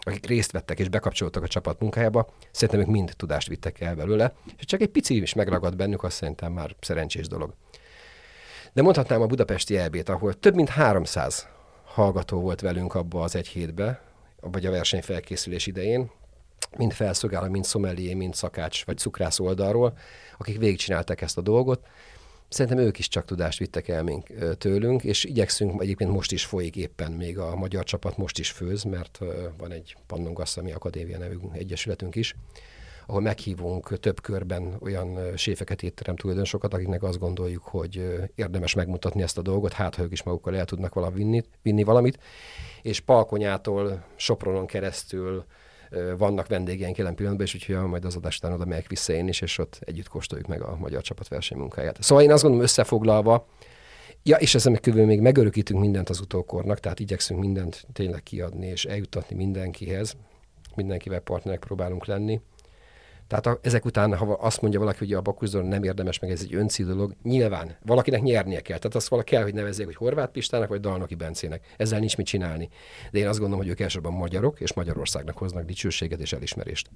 [0.00, 4.34] akik részt vettek és bekapcsoltak a csapat munkájába, szerintem ők mind tudást vittek el belőle,
[4.58, 7.54] és csak egy pici is megragad bennük, azt szerintem már szerencsés dolog.
[8.72, 11.48] De mondhatnám a budapesti elbét, ahol több mint 300
[11.94, 14.02] hallgató volt velünk abba az egy hétbe,
[14.40, 16.10] vagy a verseny felkészülés idején,
[16.76, 19.98] mind felszolgáló, mind szomelié, mind szakács vagy cukrász oldalról,
[20.38, 21.86] akik végigcsinálták ezt a dolgot.
[22.48, 26.76] Szerintem ők is csak tudást vittek el mink, tőlünk, és igyekszünk, egyébként most is folyik
[26.76, 29.18] éppen még a magyar csapat, most is főz, mert
[29.58, 32.34] van egy Pannongasszami Akadémia nevű egyesületünk is,
[33.06, 39.38] ahol meghívunk több körben olyan séfeket, étterem tulajdonosokat, akiknek azt gondoljuk, hogy érdemes megmutatni ezt
[39.38, 42.18] a dolgot, hát ha ők is magukkal el tudnak valami vinni, vinni valamit.
[42.82, 45.44] És Palkonyától, Sopronon keresztül
[46.18, 49.58] vannak vendégeink jelen pillanatban, és úgyhogy majd az adástán oda megyek vissza én is, és
[49.58, 52.02] ott együtt kóstoljuk meg a magyar csapat versenymunkáját.
[52.02, 53.46] Szóval én azt gondolom összefoglalva,
[54.26, 58.84] Ja, és ezen kívül még megörökítünk mindent az utókornak, tehát igyekszünk mindent tényleg kiadni és
[58.84, 60.16] eljutatni mindenkihez.
[60.74, 62.40] Mindenkivel partnerek próbálunk lenni.
[63.26, 66.40] Tehát a, ezek után, ha azt mondja valaki, hogy a Bakuzdor nem érdemes, meg ez
[66.40, 68.78] egy öncél dolog, nyilván valakinek nyernie kell.
[68.78, 71.74] Tehát azt valaki kell, hogy nevezzék, hogy Horváth Pistának vagy Dalnoki Bencének.
[71.76, 72.68] Ezzel nincs mit csinálni.
[73.10, 76.90] De én azt gondolom, hogy ők elsősorban magyarok, és Magyarországnak hoznak dicsőséget és elismerést.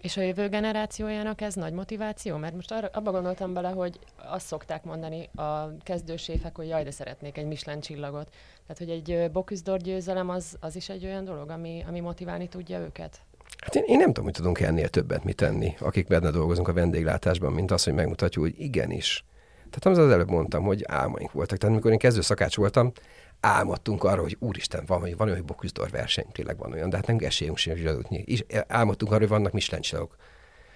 [0.00, 2.36] És a jövő generációjának ez nagy motiváció?
[2.36, 6.90] Mert most arra, abba gondoltam bele, hogy azt szokták mondani a kezdőséfek, hogy jaj, de
[6.90, 8.28] szeretnék egy Michelin csillagot.
[8.66, 12.78] Tehát, hogy egy Bocuse győzelem az, az is egy olyan dolog, ami, ami motiválni tudja
[12.78, 13.20] őket?
[13.64, 16.72] Hát én, én nem tudom, hogy tudunk ennél többet mit tenni, akik benne dolgozunk a
[16.72, 19.24] vendéglátásban, mint az, hogy megmutatjuk, hogy igenis.
[19.70, 21.58] Tehát az előbb mondtam, hogy álmaink voltak.
[21.58, 22.92] Tehát amikor én kezdő szakács voltam,
[23.40, 26.96] álmodtunk arról, hogy úristen, van, hogy van olyan, hogy Bocuse verseny, tényleg van olyan, de
[26.96, 28.22] hát nem esélyünk sem zsarulni.
[28.26, 30.16] És álmodtunk arról, hogy vannak Michelin csillagok,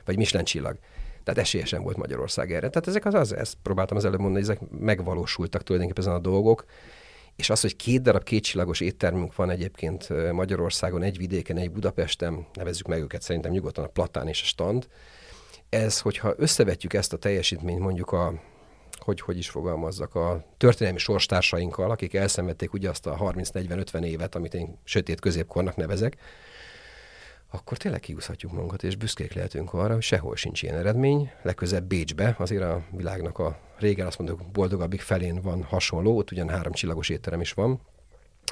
[0.05, 0.79] vagy Michelin csillag.
[1.25, 2.69] Tehát esélyesen volt Magyarország erre.
[2.69, 6.23] Tehát ezek az, az ezt próbáltam az előbb mondani, hogy ezek megvalósultak tulajdonképpen ezen a
[6.23, 6.64] dolgok,
[7.40, 12.87] és az, hogy két darab kétcsillagos éttermünk van egyébként Magyarországon, egy vidéken, egy Budapesten, nevezzük
[12.87, 14.88] meg őket szerintem nyugodtan a Platán és a Stand,
[15.68, 18.35] ez, hogyha összevetjük ezt a teljesítményt mondjuk a
[18.98, 24.55] hogy hogy is fogalmazzak, a történelmi sorstársainkkal, akik elszenvedték ugye azt a 30-40-50 évet, amit
[24.55, 26.16] én sötét középkornak nevezek,
[27.51, 31.31] akkor tényleg kiúszhatjuk magunkat, és büszkék lehetünk arra, hogy sehol sincs ilyen eredmény.
[31.43, 36.49] Legközebb Bécsbe, azért a világnak a régen azt mondjuk boldogabbik felén van hasonló, ott ugyan
[36.49, 37.81] három csillagos étterem is van,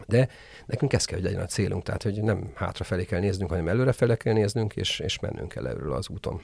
[0.07, 0.29] de
[0.67, 4.17] nekünk ez kell, hogy legyen a célunk, tehát hogy nem hátrafelé kell néznünk, hanem előrefele
[4.17, 6.43] kell néznünk, és, és mennünk kell erről az úton.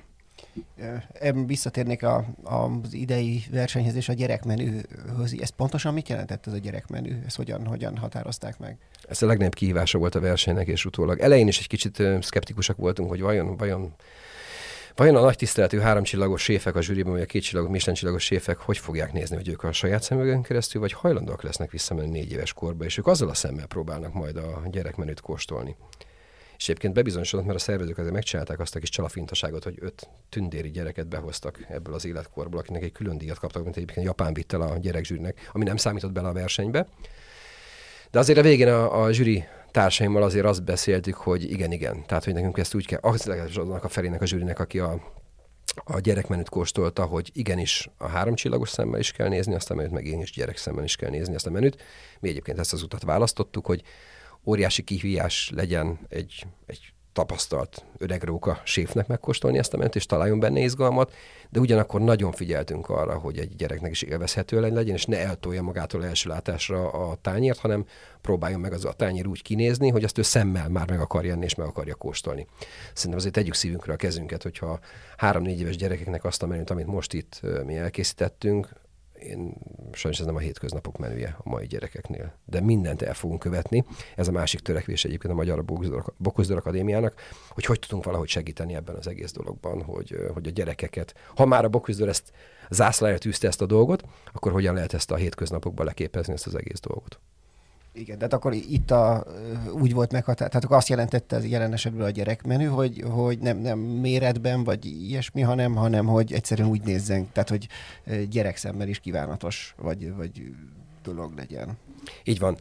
[1.47, 5.37] Visszatérnék a, az idei versenyhez és a gyerekmenühöz.
[5.41, 7.23] Ez pontosan mit jelentett ez a gyerekmenü?
[7.27, 8.77] Ezt hogyan, hogyan határozták meg?
[9.09, 11.21] Ez a legnagyobb kihívása volt a versenynek, és utólag.
[11.21, 13.95] Elején is egy kicsit szkeptikusak voltunk, hogy vajon, vajon
[14.97, 18.79] Vajon a nagy tiszteletű háromcsillagos séfek a zsűriben, vagy a kétcsillagos, Michelin csillagos séfek hogy
[18.79, 22.85] fogják nézni, hogy ők a saját szemüvegen keresztül, vagy hajlandóak lesznek visszamenni négy éves korba,
[22.85, 25.77] és ők azzal a szemmel próbálnak majd a gyerekmenüt kóstolni.
[26.65, 30.71] És egyébként bebizonyosodott, mert a szervezők azért megcsinálták azt a kis csalafintaságot, hogy öt tündéri
[30.71, 34.61] gyereket behoztak ebből az életkorból, akinek egy külön díjat kaptak, mint egyébként Japán vitt el
[34.61, 36.89] a gyerekzsűrnek, ami nem számított bele a versenybe.
[38.11, 42.07] De azért a végén a, a zsűri társaimmal azért azt beszéltük, hogy igen, igen.
[42.07, 45.01] Tehát, hogy nekünk ezt úgy kell, az annak a felének a zsűrinek, aki a,
[45.75, 49.93] a gyerekmenüt kóstolta, hogy igenis a három csillagos szemmel is kell nézni azt a menüt,
[49.93, 51.83] meg én is gyerek szemmel is kell nézni azt a menüt.
[52.21, 53.83] Mi egyébként ezt az utat választottuk, hogy
[54.47, 60.61] óriási kihívás legyen egy, egy tapasztalt öregróka séfnek megkóstolni ezt a ment, és találjon benne
[60.61, 61.13] izgalmat,
[61.51, 66.05] de ugyanakkor nagyon figyeltünk arra, hogy egy gyereknek is élvezhető legyen, és ne eltolja magától
[66.05, 67.85] első látásra a tányért, hanem
[68.21, 71.45] próbáljon meg az a tányér úgy kinézni, hogy azt ő szemmel már meg akar enni,
[71.45, 72.47] és meg akarja kóstolni.
[72.93, 74.79] Szerintem azért tegyük szívünkre a kezünket, hogyha
[75.17, 78.69] három-négy éves gyerekeknek azt a menüt, amit most itt mi elkészítettünk,
[79.25, 79.55] én
[79.93, 83.85] sajnos ez nem a hétköznapok menüje a mai gyerekeknél, de mindent el fogunk követni.
[84.17, 85.65] Ez a másik törekvés egyébként a Magyar
[86.19, 87.15] Bokuzdor Akadémiának,
[87.49, 91.65] hogy hogy tudunk valahogy segíteni ebben az egész dologban, hogy, hogy a gyerekeket, ha már
[91.65, 92.33] a Bokuzdor ezt
[92.71, 96.81] zászlára tűzte ezt a dolgot, akkor hogyan lehet ezt a hétköznapokban leképezni ezt az egész
[96.81, 97.21] dolgot.
[97.97, 99.25] Igen, tehát akkor itt a,
[99.73, 103.59] úgy volt meghatározott, tehát akkor azt jelentette ez jelen esetben a gyerekmenü, hogy, hogy nem,
[103.59, 107.69] nem méretben, vagy ilyesmi, hanem, hanem hogy egyszerűen úgy nézzen, tehát hogy
[108.31, 110.43] gyerekszemmel is kívánatos, vagy, vagy
[111.03, 111.79] dolog legyen.
[112.25, 112.57] Így van.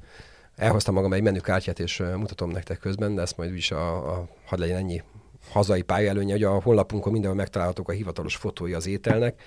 [0.56, 4.60] Elhoztam magam egy menükártyát, és mutatom nektek közben, de ezt majd úgyis a, a hadd
[4.60, 5.04] legyen ennyi
[5.52, 9.41] hazai pályaelőnye, hogy a honlapunkon mindenhol megtalálhatók a hivatalos fotói az ételnek,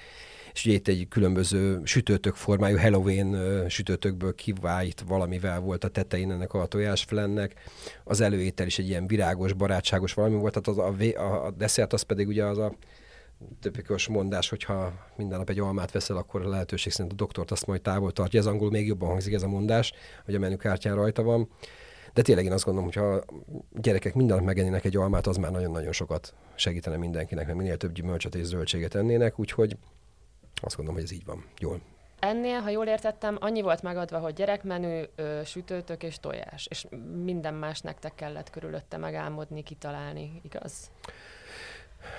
[0.57, 6.55] és ugye itt egy különböző sütőtök formájú Halloween sütőtökből kivált valamivel volt a tetején ennek
[6.55, 7.55] a tojásflennek.
[8.05, 11.93] Az előétel is egy ilyen virágos, barátságos valami volt, tehát az a, a, a desszert
[11.93, 12.75] az pedig ugye az a
[13.61, 17.67] tipikus mondás, hogyha minden nap egy almát veszel, akkor a lehetőség szerint a doktort azt
[17.67, 18.41] majd távol tartja.
[18.41, 19.93] Ez angol még jobban hangzik ez a mondás,
[20.25, 21.49] hogy a menükártyán rajta van.
[22.13, 23.25] De tényleg én azt gondolom, hogy ha
[23.81, 27.93] gyerekek minden nap megennének egy almát, az már nagyon-nagyon sokat segítene mindenkinek, mert minél több
[27.93, 29.77] gyümölcsöt és zöldséget ennének, úgyhogy
[30.63, 31.45] azt gondolom, hogy ez így van.
[31.59, 31.81] Jól.
[32.19, 36.87] Ennél, ha jól értettem, annyi volt megadva, hogy gyerekmenü, ö, sütőtök és tojás, és
[37.25, 40.91] minden más nektek kellett körülötte megálmodni, kitalálni, igaz?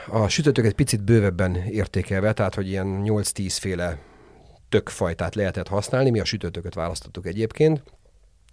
[0.08, 3.98] A sütőtök egy picit bővebben értékelve, tehát hogy ilyen 8-10 féle
[4.70, 7.84] tökfajtát lehetett használni, mi a sütőtököt választottuk egyébként,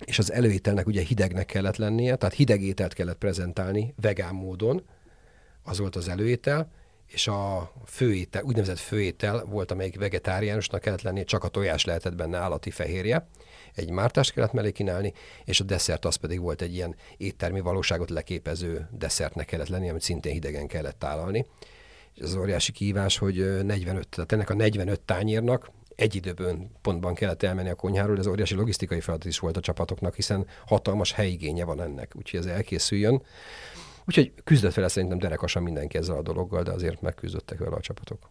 [0.04, 4.82] és az előételnek ugye hidegnek kellett lennie, tehát hideg ételt kellett prezentálni vegán módon,
[5.62, 6.70] az volt az előétel,
[7.14, 12.38] és a főétel, úgynevezett főétel volt, amelyik vegetáriánusnak kellett lenni, csak a tojás lehetett benne
[12.38, 13.28] állati fehérje,
[13.74, 15.12] egy mártást kellett mellé kínálni,
[15.44, 20.02] és a desszert az pedig volt egy ilyen éttermi valóságot leképező desszertnek kellett lenni, amit
[20.02, 21.46] szintén hidegen kellett tálalni.
[22.14, 27.42] És az óriási kihívás, hogy 45, tehát ennek a 45 tányérnak egy időben pontban kellett
[27.42, 31.80] elmenni a konyháról, ez óriási logisztikai feladat is volt a csapatoknak, hiszen hatalmas helyigénye van
[31.80, 33.22] ennek, úgyhogy ez elkészüljön.
[34.06, 38.28] Úgyhogy küzdött vele szerintem derekasan mindenki ezzel a dologgal, de azért megküzdöttek vele a csapatok.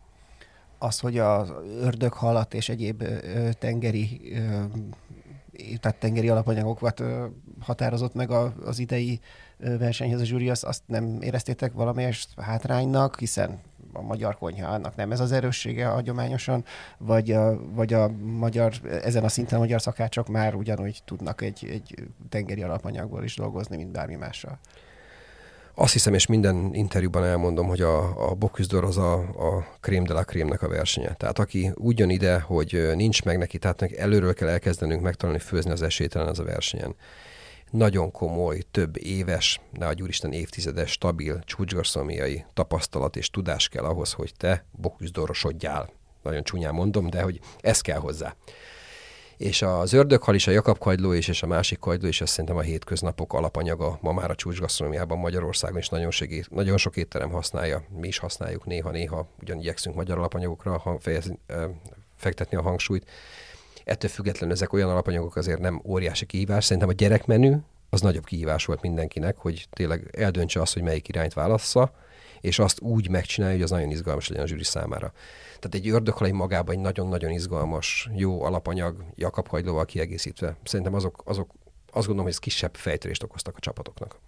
[0.78, 3.04] Az, hogy az ördöghalat és egyéb
[3.60, 4.22] tengeri
[5.80, 7.04] tehát tengeri alapanyagokat
[7.60, 8.32] határozott meg
[8.66, 9.20] az idei
[9.58, 13.60] versenyhez a zsűri, azt, azt nem éreztétek valamelyest hátránynak, hiszen
[13.94, 16.64] a magyar konyhának nem ez az erőssége hagyományosan,
[16.98, 21.68] vagy a, vagy a magyar, ezen a szinten a magyar szakácsok már ugyanúgy tudnak egy,
[21.70, 21.96] egy
[22.30, 24.60] tengeri alapanyagból is dolgozni, mint bármi mással.
[25.76, 30.14] Azt hiszem, és minden interjúban elmondom, hogy a, a Bocuse az a, a krém de
[30.14, 31.14] la krémnek a versenye.
[31.14, 35.72] Tehát aki úgy jön ide, hogy nincs meg neki, tehát előről kell elkezdenünk megtalálni főzni
[35.72, 36.96] az esélytelen az a versenyen.
[37.72, 44.12] Nagyon komoly, több éves, ne a úristen évtizedes, stabil, csúcsgarszómiai tapasztalat és tudás kell ahhoz,
[44.12, 45.88] hogy te Bocuse
[46.24, 48.36] Nagyon csúnyán mondom, de hogy ez kell hozzá.
[49.38, 52.58] És az ördöghal is, a Jakab kagyló is, és a másik kagyló is, ez szerintem
[52.58, 57.84] a hétköznapok alapanyaga ma már a csúcsgasztronómiában Magyarországon is nagyon, segít, nagyon sok étterem használja.
[58.00, 61.32] Mi is használjuk néha-néha, ugyan igyekszünk magyar alapanyagokra ha fejez,
[62.16, 63.10] fektetni a hangsúlyt.
[63.84, 66.66] Ettől függetlenül ezek olyan alapanyagok azért nem óriási kihívás.
[66.66, 67.56] Szerintem a gyerekmenü
[67.90, 71.94] az nagyobb kihívás volt mindenkinek, hogy tényleg eldöntse azt, hogy melyik irányt válassza,
[72.44, 75.12] és azt úgy megcsinálja, hogy az nagyon izgalmas legyen a zsűri számára.
[75.60, 80.56] Tehát egy ördöghalai magában egy nagyon-nagyon izgalmas, jó alapanyag, Jakab hagylóval kiegészítve.
[80.64, 81.52] Szerintem azok, azok
[81.86, 84.20] azt gondolom, hogy ez kisebb fejtörést okoztak a csapatoknak.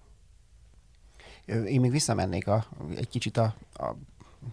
[1.45, 3.95] Én még visszamennék a, egy kicsit a, a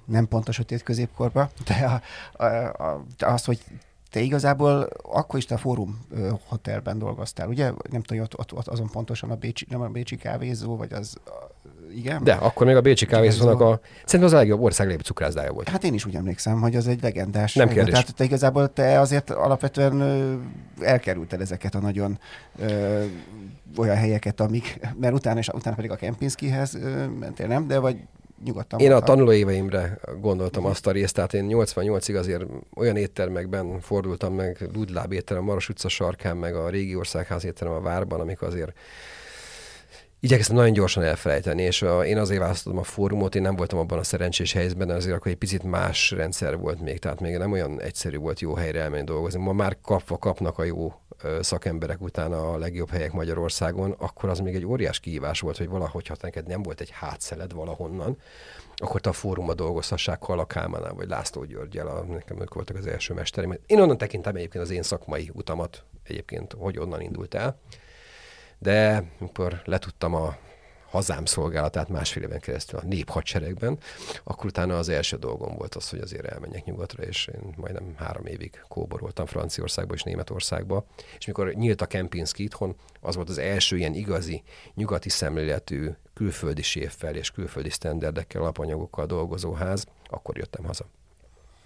[0.05, 2.03] nem pont a sötét középkorba, de a,
[2.44, 2.46] a,
[2.85, 3.64] a, az, hogy
[4.11, 6.07] te igazából akkor is te a Fórum
[6.46, 7.72] Hotelben dolgoztál, ugye?
[7.90, 11.16] Nem tudom, ott, ott, ott azon pontosan a Bécsi, nem a Bécsi kávézó, vagy az,
[11.96, 12.24] igen?
[12.24, 15.68] De, akkor még a Bécsi kávézónak a, szerintem az a legjobb ország legjobb cukrászdája volt.
[15.68, 17.55] Hát én is úgy emlékszem, hogy az egy legendás.
[17.55, 17.92] Nem kérdés.
[17.92, 20.02] Tehát te igazából te azért alapvetően
[20.81, 22.18] elkerülted ezeket a nagyon
[22.59, 23.02] ö,
[23.76, 27.66] olyan helyeket, amik, mert utána, és utána pedig a Kempinskihez ö, mentél, nem?
[27.66, 27.96] De vagy
[28.44, 32.44] nyugodtan Én a tanulóéveimre gondoltam azt a részt, tehát én 88-ig azért
[32.76, 37.81] olyan éttermekben fordultam meg, Ludláb étterem, Maros utca sarkán, meg a régi országház étterem a
[37.81, 38.72] Várban, amik azért
[40.22, 43.98] igyekeztem nagyon gyorsan elfelejteni, és a, én azért választottam a fórumot, én nem voltam abban
[43.98, 47.80] a szerencsés helyzetben, azért akkor egy picit más rendszer volt még, tehát még nem olyan
[47.80, 49.40] egyszerű volt jó helyre elmenni dolgozni.
[49.40, 50.92] Ma már kapva kapnak a jó
[51.40, 56.06] szakemberek utána a legjobb helyek Magyarországon, akkor az még egy óriás kihívás volt, hogy valahogy,
[56.06, 58.18] ha neked nem volt egy hátszeled valahonnan,
[58.76, 62.87] akkor te a fórumba dolgozhassák Kala Kálmánál, vagy László Györgyel, a, nekem ők voltak az
[62.87, 63.58] első mestereim.
[63.66, 67.58] Én onnan tekintem egyébként az én szakmai utamat egyébként, hogy onnan indult el
[68.62, 70.37] de amikor letudtam a
[70.92, 73.79] hazám szolgálatát másfél éven keresztül a néphadseregben,
[74.25, 78.27] akkor utána az első dolgom volt az, hogy azért elmenjek nyugatra, és én majdnem három
[78.27, 80.87] évig kóboroltam Franciaországba és Németországba,
[81.18, 84.42] és mikor nyílt a Kempinski itthon, az volt az első ilyen igazi,
[84.75, 90.85] nyugati szemléletű, külföldi séffel és külföldi sztenderdekkel, alapanyagokkal dolgozó ház, akkor jöttem haza.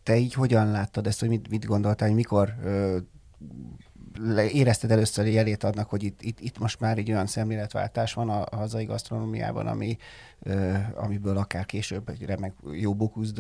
[0.03, 2.97] Te így hogyan láttad ezt, hogy mit, mit gondoltál, hogy mikor ö,
[4.53, 8.45] érezted először jelét annak, hogy itt, itt, itt most már egy olyan szemléletváltás van a,
[8.51, 9.97] a hazai gasztronómiában, ami,
[10.43, 12.97] ö, amiből akár később egy remek jó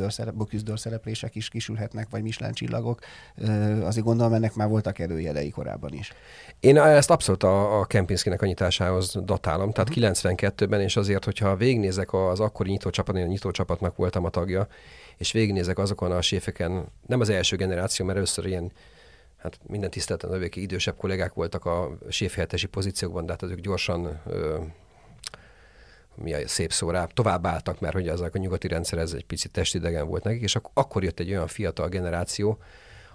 [0.08, 0.34] szerep,
[0.74, 3.00] szereplések is kisülhetnek, vagy Michelin csillagok.
[3.36, 6.12] Ö, azért gondolom, ennek már voltak előjelei korábban is.
[6.60, 10.10] Én ezt abszolút a, a Kempinskinek a nyitásához datálom, tehát uh-huh.
[10.10, 10.36] Mhm.
[10.36, 14.66] 92-ben, és azért, hogyha végignézek az akkori nyitócsapat, én a nyitócsapatnak voltam a tagja,
[15.16, 18.72] és végignézek azokon a séfeken, nem az első generáció, mert először ilyen
[19.36, 24.58] hát minden tiszteleten övéki idősebb kollégák voltak a séfhelyettesi pozíciókban, de hát azok gyorsan ö,
[26.14, 27.42] mi a szép szó rá, tovább
[27.80, 31.04] mert hogy azok a nyugati rendszer ez egy picit testidegen volt nekik, és ak- akkor
[31.04, 32.58] jött egy olyan fiatal generáció,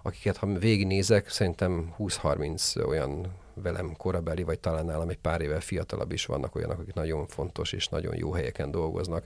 [0.03, 6.11] akiket ha végignézek, szerintem 20-30 olyan velem korabeli, vagy talán nálam egy pár évvel fiatalabb
[6.11, 9.25] is vannak olyanok, akik nagyon fontos és nagyon jó helyeken dolgoznak,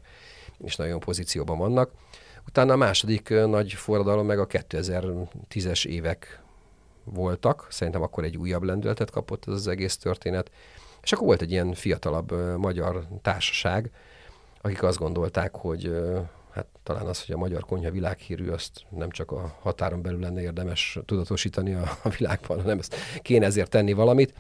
[0.58, 1.92] és nagyon pozícióban vannak.
[2.48, 6.45] Utána a második nagy forradalom meg a 2010-es évek
[7.06, 10.52] voltak, szerintem akkor egy újabb lendületet kapott ez az egész történet,
[11.04, 13.92] és akkor volt egy ilyen fiatalabb magyar társaság,
[14.62, 15.96] akik azt gondolták, hogy
[16.52, 20.42] hát talán az, hogy a magyar konyha világhírű, azt nem csak a határon belül lenne
[20.42, 24.34] érdemes tudatosítani a, a világban, hanem ezt kéne ezért tenni valamit.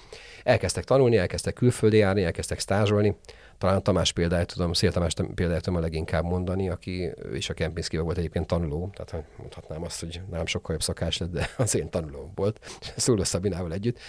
[0.43, 3.15] Elkezdtek tanulni, elkezdtek külföldi járni, elkezdtek stázsolni.
[3.57, 7.97] Talán Tamás példáját tudom, Szél Tamás példáját tudom a leginkább mondani, aki is a Kempinski
[7.97, 11.89] volt egyébként tanuló, tehát mondhatnám azt, hogy nálam sokkal jobb szakás lett, de az én
[11.89, 12.59] tanuló volt,
[12.95, 13.99] Szuló Szabinával együtt.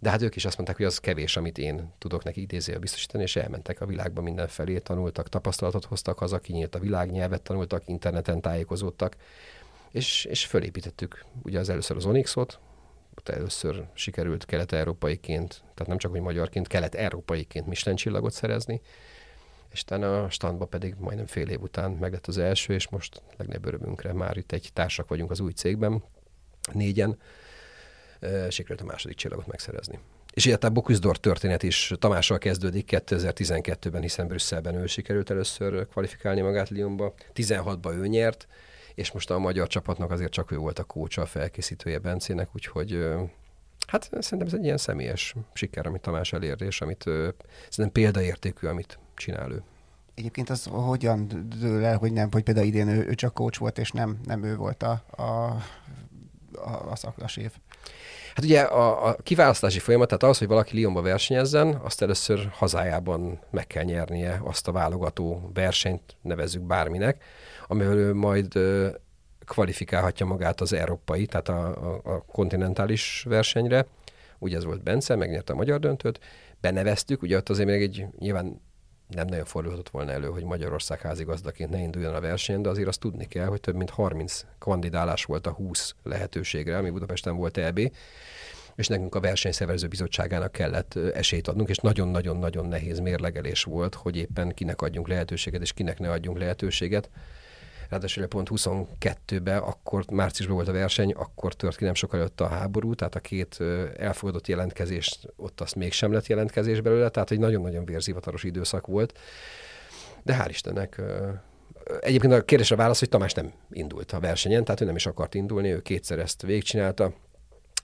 [0.00, 3.22] De hát ők is azt mondták, hogy az kevés, amit én tudok neki idézővel biztosítani,
[3.22, 9.16] és elmentek a világba mindenfelé, tanultak, tapasztalatot hoztak haza, kinyílt a világnyelvet, tanultak, interneten tájékozódtak,
[9.90, 12.58] és, és fölépítettük ugye az először az Onyxot,
[13.24, 18.80] először sikerült kelet-európaiként, tehát nem csak, hogy magyarként, kelet-európaiként Michelin csillagot szerezni,
[19.70, 23.66] és utána a standba pedig majdnem fél év után meglett az első, és most legnagyobb
[23.66, 26.02] örömünkre már itt egy társak vagyunk az új cégben,
[26.72, 27.18] négyen,
[28.48, 29.98] sikerült a második csillagot megszerezni.
[30.32, 36.68] És a Bocuse történet is Tamással kezdődik 2012-ben, hiszen Brüsszelben ő sikerült először kvalifikálni magát
[36.68, 37.14] Lyonba.
[37.34, 38.46] 16-ba ő nyert,
[38.94, 43.08] és most a magyar csapatnak azért csak ő volt a kócsa, a felkészítője Bencének, úgyhogy
[43.86, 47.02] hát szerintem ez egy ilyen személyes siker, amit Tamás elér, és amit
[47.68, 49.62] szerintem példaértékű, amit csinál ő.
[50.14, 53.78] Egyébként az hogyan dől el, hogy nem, hogy például idén ő, ő csak coach volt,
[53.78, 57.36] és nem, nem ő volt a, a, a, a szaklas
[58.34, 63.38] Hát ugye a, a kiválasztási folyamat, tehát az, hogy valaki Lyonba versenyezzen, azt először hazájában
[63.50, 67.24] meg kell nyernie azt a válogató versenyt, nevezzük bárminek,
[67.66, 68.88] amivel ő majd ö,
[69.46, 73.86] kvalifikálhatja magát az európai, tehát a, a, a kontinentális versenyre.
[74.38, 76.20] Ugye ez volt Bence, megnyerte a magyar döntőt,
[76.60, 78.60] beneveztük, ugye ott azért még egy nyilván
[79.08, 83.00] nem nagyon fordulhatott volna elő, hogy Magyarország házigazdaként ne induljon a verseny, de azért azt
[83.00, 87.90] tudni kell, hogy több mint 30 kandidálás volt a 20 lehetőségre, ami Budapesten volt EB,
[88.74, 94.54] és nekünk a versenyszervező bizottságának kellett esélyt adnunk, és nagyon-nagyon-nagyon nehéz mérlegelés volt, hogy éppen
[94.54, 97.10] kinek adjunk lehetőséget, és kinek ne adjunk lehetőséget.
[97.88, 102.48] Ráadásul pont 22-ben, akkor márciusban volt a verseny, akkor tört ki nem sokkal előtt a
[102.48, 103.58] háború, tehát a két
[103.96, 109.18] elfogadott jelentkezést, ott azt mégsem lett jelentkezés belőle, tehát egy nagyon-nagyon vérzivataros időszak volt.
[110.22, 111.00] De hál' Istennek
[112.00, 115.34] Egyébként a kérdésre válasz, hogy Tamás nem indult a versenyen, tehát ő nem is akart
[115.34, 117.12] indulni, ő kétszer ezt végigcsinálta.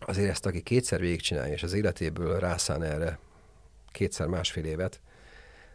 [0.01, 3.18] Azért ezt, aki kétszer végigcsinálja, és az életéből rászán erre
[3.92, 5.01] kétszer másfél évet,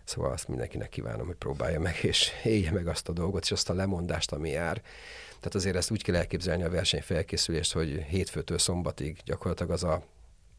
[0.05, 3.69] Szóval azt mindenkinek kívánom, hogy próbálja meg, és élje meg azt a dolgot, és azt
[3.69, 4.81] a lemondást, ami jár.
[5.27, 10.03] Tehát azért ezt úgy kell elképzelni a versenyfelkészülést, hogy hétfőtől szombatig gyakorlatilag az a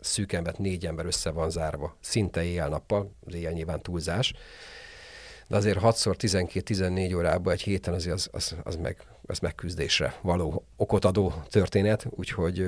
[0.01, 4.35] szűk embert négy ember össze van zárva, szinte éjjel-nappal, az éjjel nyilván túlzás,
[5.49, 10.65] de azért 6-szor 12-14 órában egy héten azért az, az, az, meg, az megküzdésre való
[10.77, 12.67] okot adó történet, úgyhogy,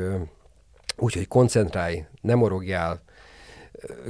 [0.96, 3.02] úgyhogy koncentrálj, nem morogjál,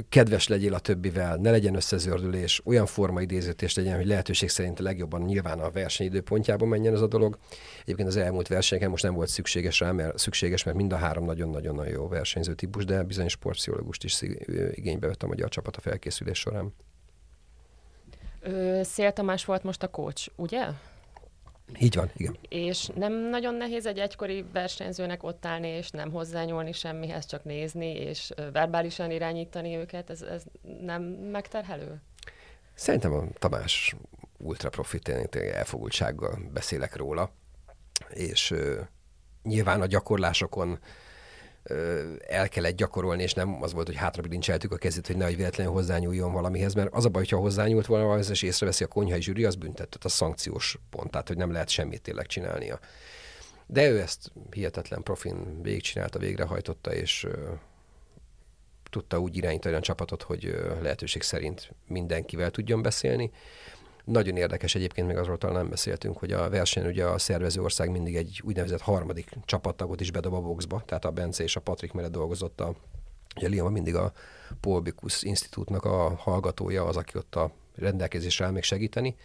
[0.09, 4.83] kedves legyél a többivel, ne legyen összezördülés, olyan forma idézítés legyen, hogy lehetőség szerint a
[4.83, 7.37] legjobban nyilván a versenyidőpontjában menjen ez a dolog.
[7.81, 11.25] Egyébként az elmúlt versenyeken most nem volt szükséges rá, mert szükséges, mert mind a három
[11.25, 14.21] nagyon-nagyon jó versenyző típus, de bizonyos sportpszichológust is
[14.71, 16.73] igénybe vett a magyar csapat a felkészülés során.
[18.81, 20.67] Szél Tamás volt most a coach, ugye?
[21.79, 22.37] Így van, igen.
[22.49, 27.91] És nem nagyon nehéz egy egykori versenyzőnek ott állni, és nem hozzányúlni semmihez, csak nézni,
[27.91, 30.43] és verbálisan irányítani őket, ez, ez
[30.81, 32.01] nem megterhelő?
[32.73, 33.95] Szerintem a Tamás
[34.37, 34.99] ultra profi,
[35.31, 37.31] elfogultsággal beszélek róla,
[38.09, 38.79] és uh,
[39.43, 40.79] nyilván a gyakorlásokon
[42.27, 45.73] el kellett gyakorolni, és nem az volt, hogy hátra bilincseltük a kezét, hogy nehogy véletlenül
[45.73, 49.45] hozzányúljon valamihez, mert az a baj, hogyha hozzányúlt volna az és észreveszi a konyhai zsűri,
[49.45, 52.79] az büntet, tehát a szankciós pont, tehát hogy nem lehet semmit tényleg csinálnia.
[53.67, 57.27] De ő ezt hihetetlen profin végigcsinálta, végrehajtotta, és
[58.89, 63.31] tudta úgy irányítani a csapatot, hogy lehetőség szerint mindenkivel tudjon beszélni.
[64.09, 67.91] Nagyon érdekes egyébként, még azról talán nem beszéltünk, hogy a verseny ugye a szervező ország
[67.91, 71.91] mindig egy úgynevezett harmadik csapattagot is bedob a boxba, tehát a Bence és a Patrik
[71.91, 72.75] mellett dolgozott a
[73.35, 74.11] Ugye Lyon mindig a
[74.59, 79.15] Paul Bicus Institute-nak a hallgatója, az, aki ott a rendelkezésre áll még segíteni,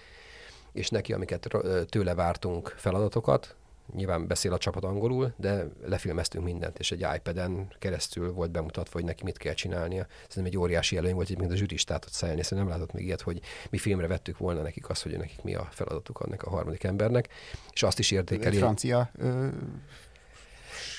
[0.72, 1.48] és neki, amiket
[1.88, 3.56] tőle vártunk feladatokat,
[3.92, 9.04] nyilván beszél a csapat angolul, de lefilmeztünk mindent, és egy iPad-en keresztül volt bemutatva, hogy
[9.04, 10.06] neki mit kell csinálnia.
[10.28, 13.04] Szerintem egy óriási előny volt, hogy mint a zsűristát ott szállni, szerintem nem látott még
[13.04, 16.50] ilyet, hogy mi filmre vettük volna nekik azt, hogy nekik mi a feladatuk annak a
[16.50, 17.28] harmadik embernek,
[17.72, 18.56] és azt is értékeli.
[18.56, 19.46] Francia ö,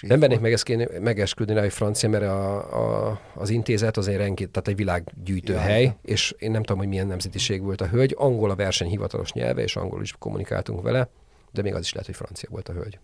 [0.02, 4.52] nem bennék meg ezt megesküdni rá, hogy francia, mert a, a, az intézet azért renként,
[4.52, 8.16] tehát egy világgyűjtő hely, és én nem tudom, hogy milyen nemzetiség volt a hölgy.
[8.18, 11.10] Angol a verseny hivatalos nyelve, és angol is kommunikáltunk vele
[11.56, 13.00] de még az is lehet, hogy francia volt a hölgy.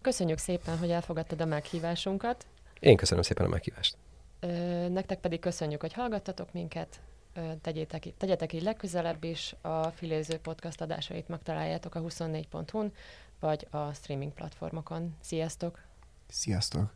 [0.00, 2.46] Köszönjük szépen, hogy elfogadtad a meghívásunkat.
[2.80, 3.96] Én köszönöm szépen a meghívást.
[4.40, 4.48] Ö,
[4.88, 7.00] nektek pedig köszönjük, hogy hallgattatok minket.
[7.34, 9.54] Ö, tegyétek, tegyetek így legközelebb is.
[9.60, 12.92] A Filéző podcast adásait megtaláljátok a 24.hu-n,
[13.40, 15.16] vagy a streaming platformokon.
[15.20, 15.82] Sziasztok!
[16.28, 16.94] Sziasztok!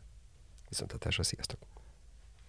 [0.69, 1.72] Viszontatásra, sziasztok!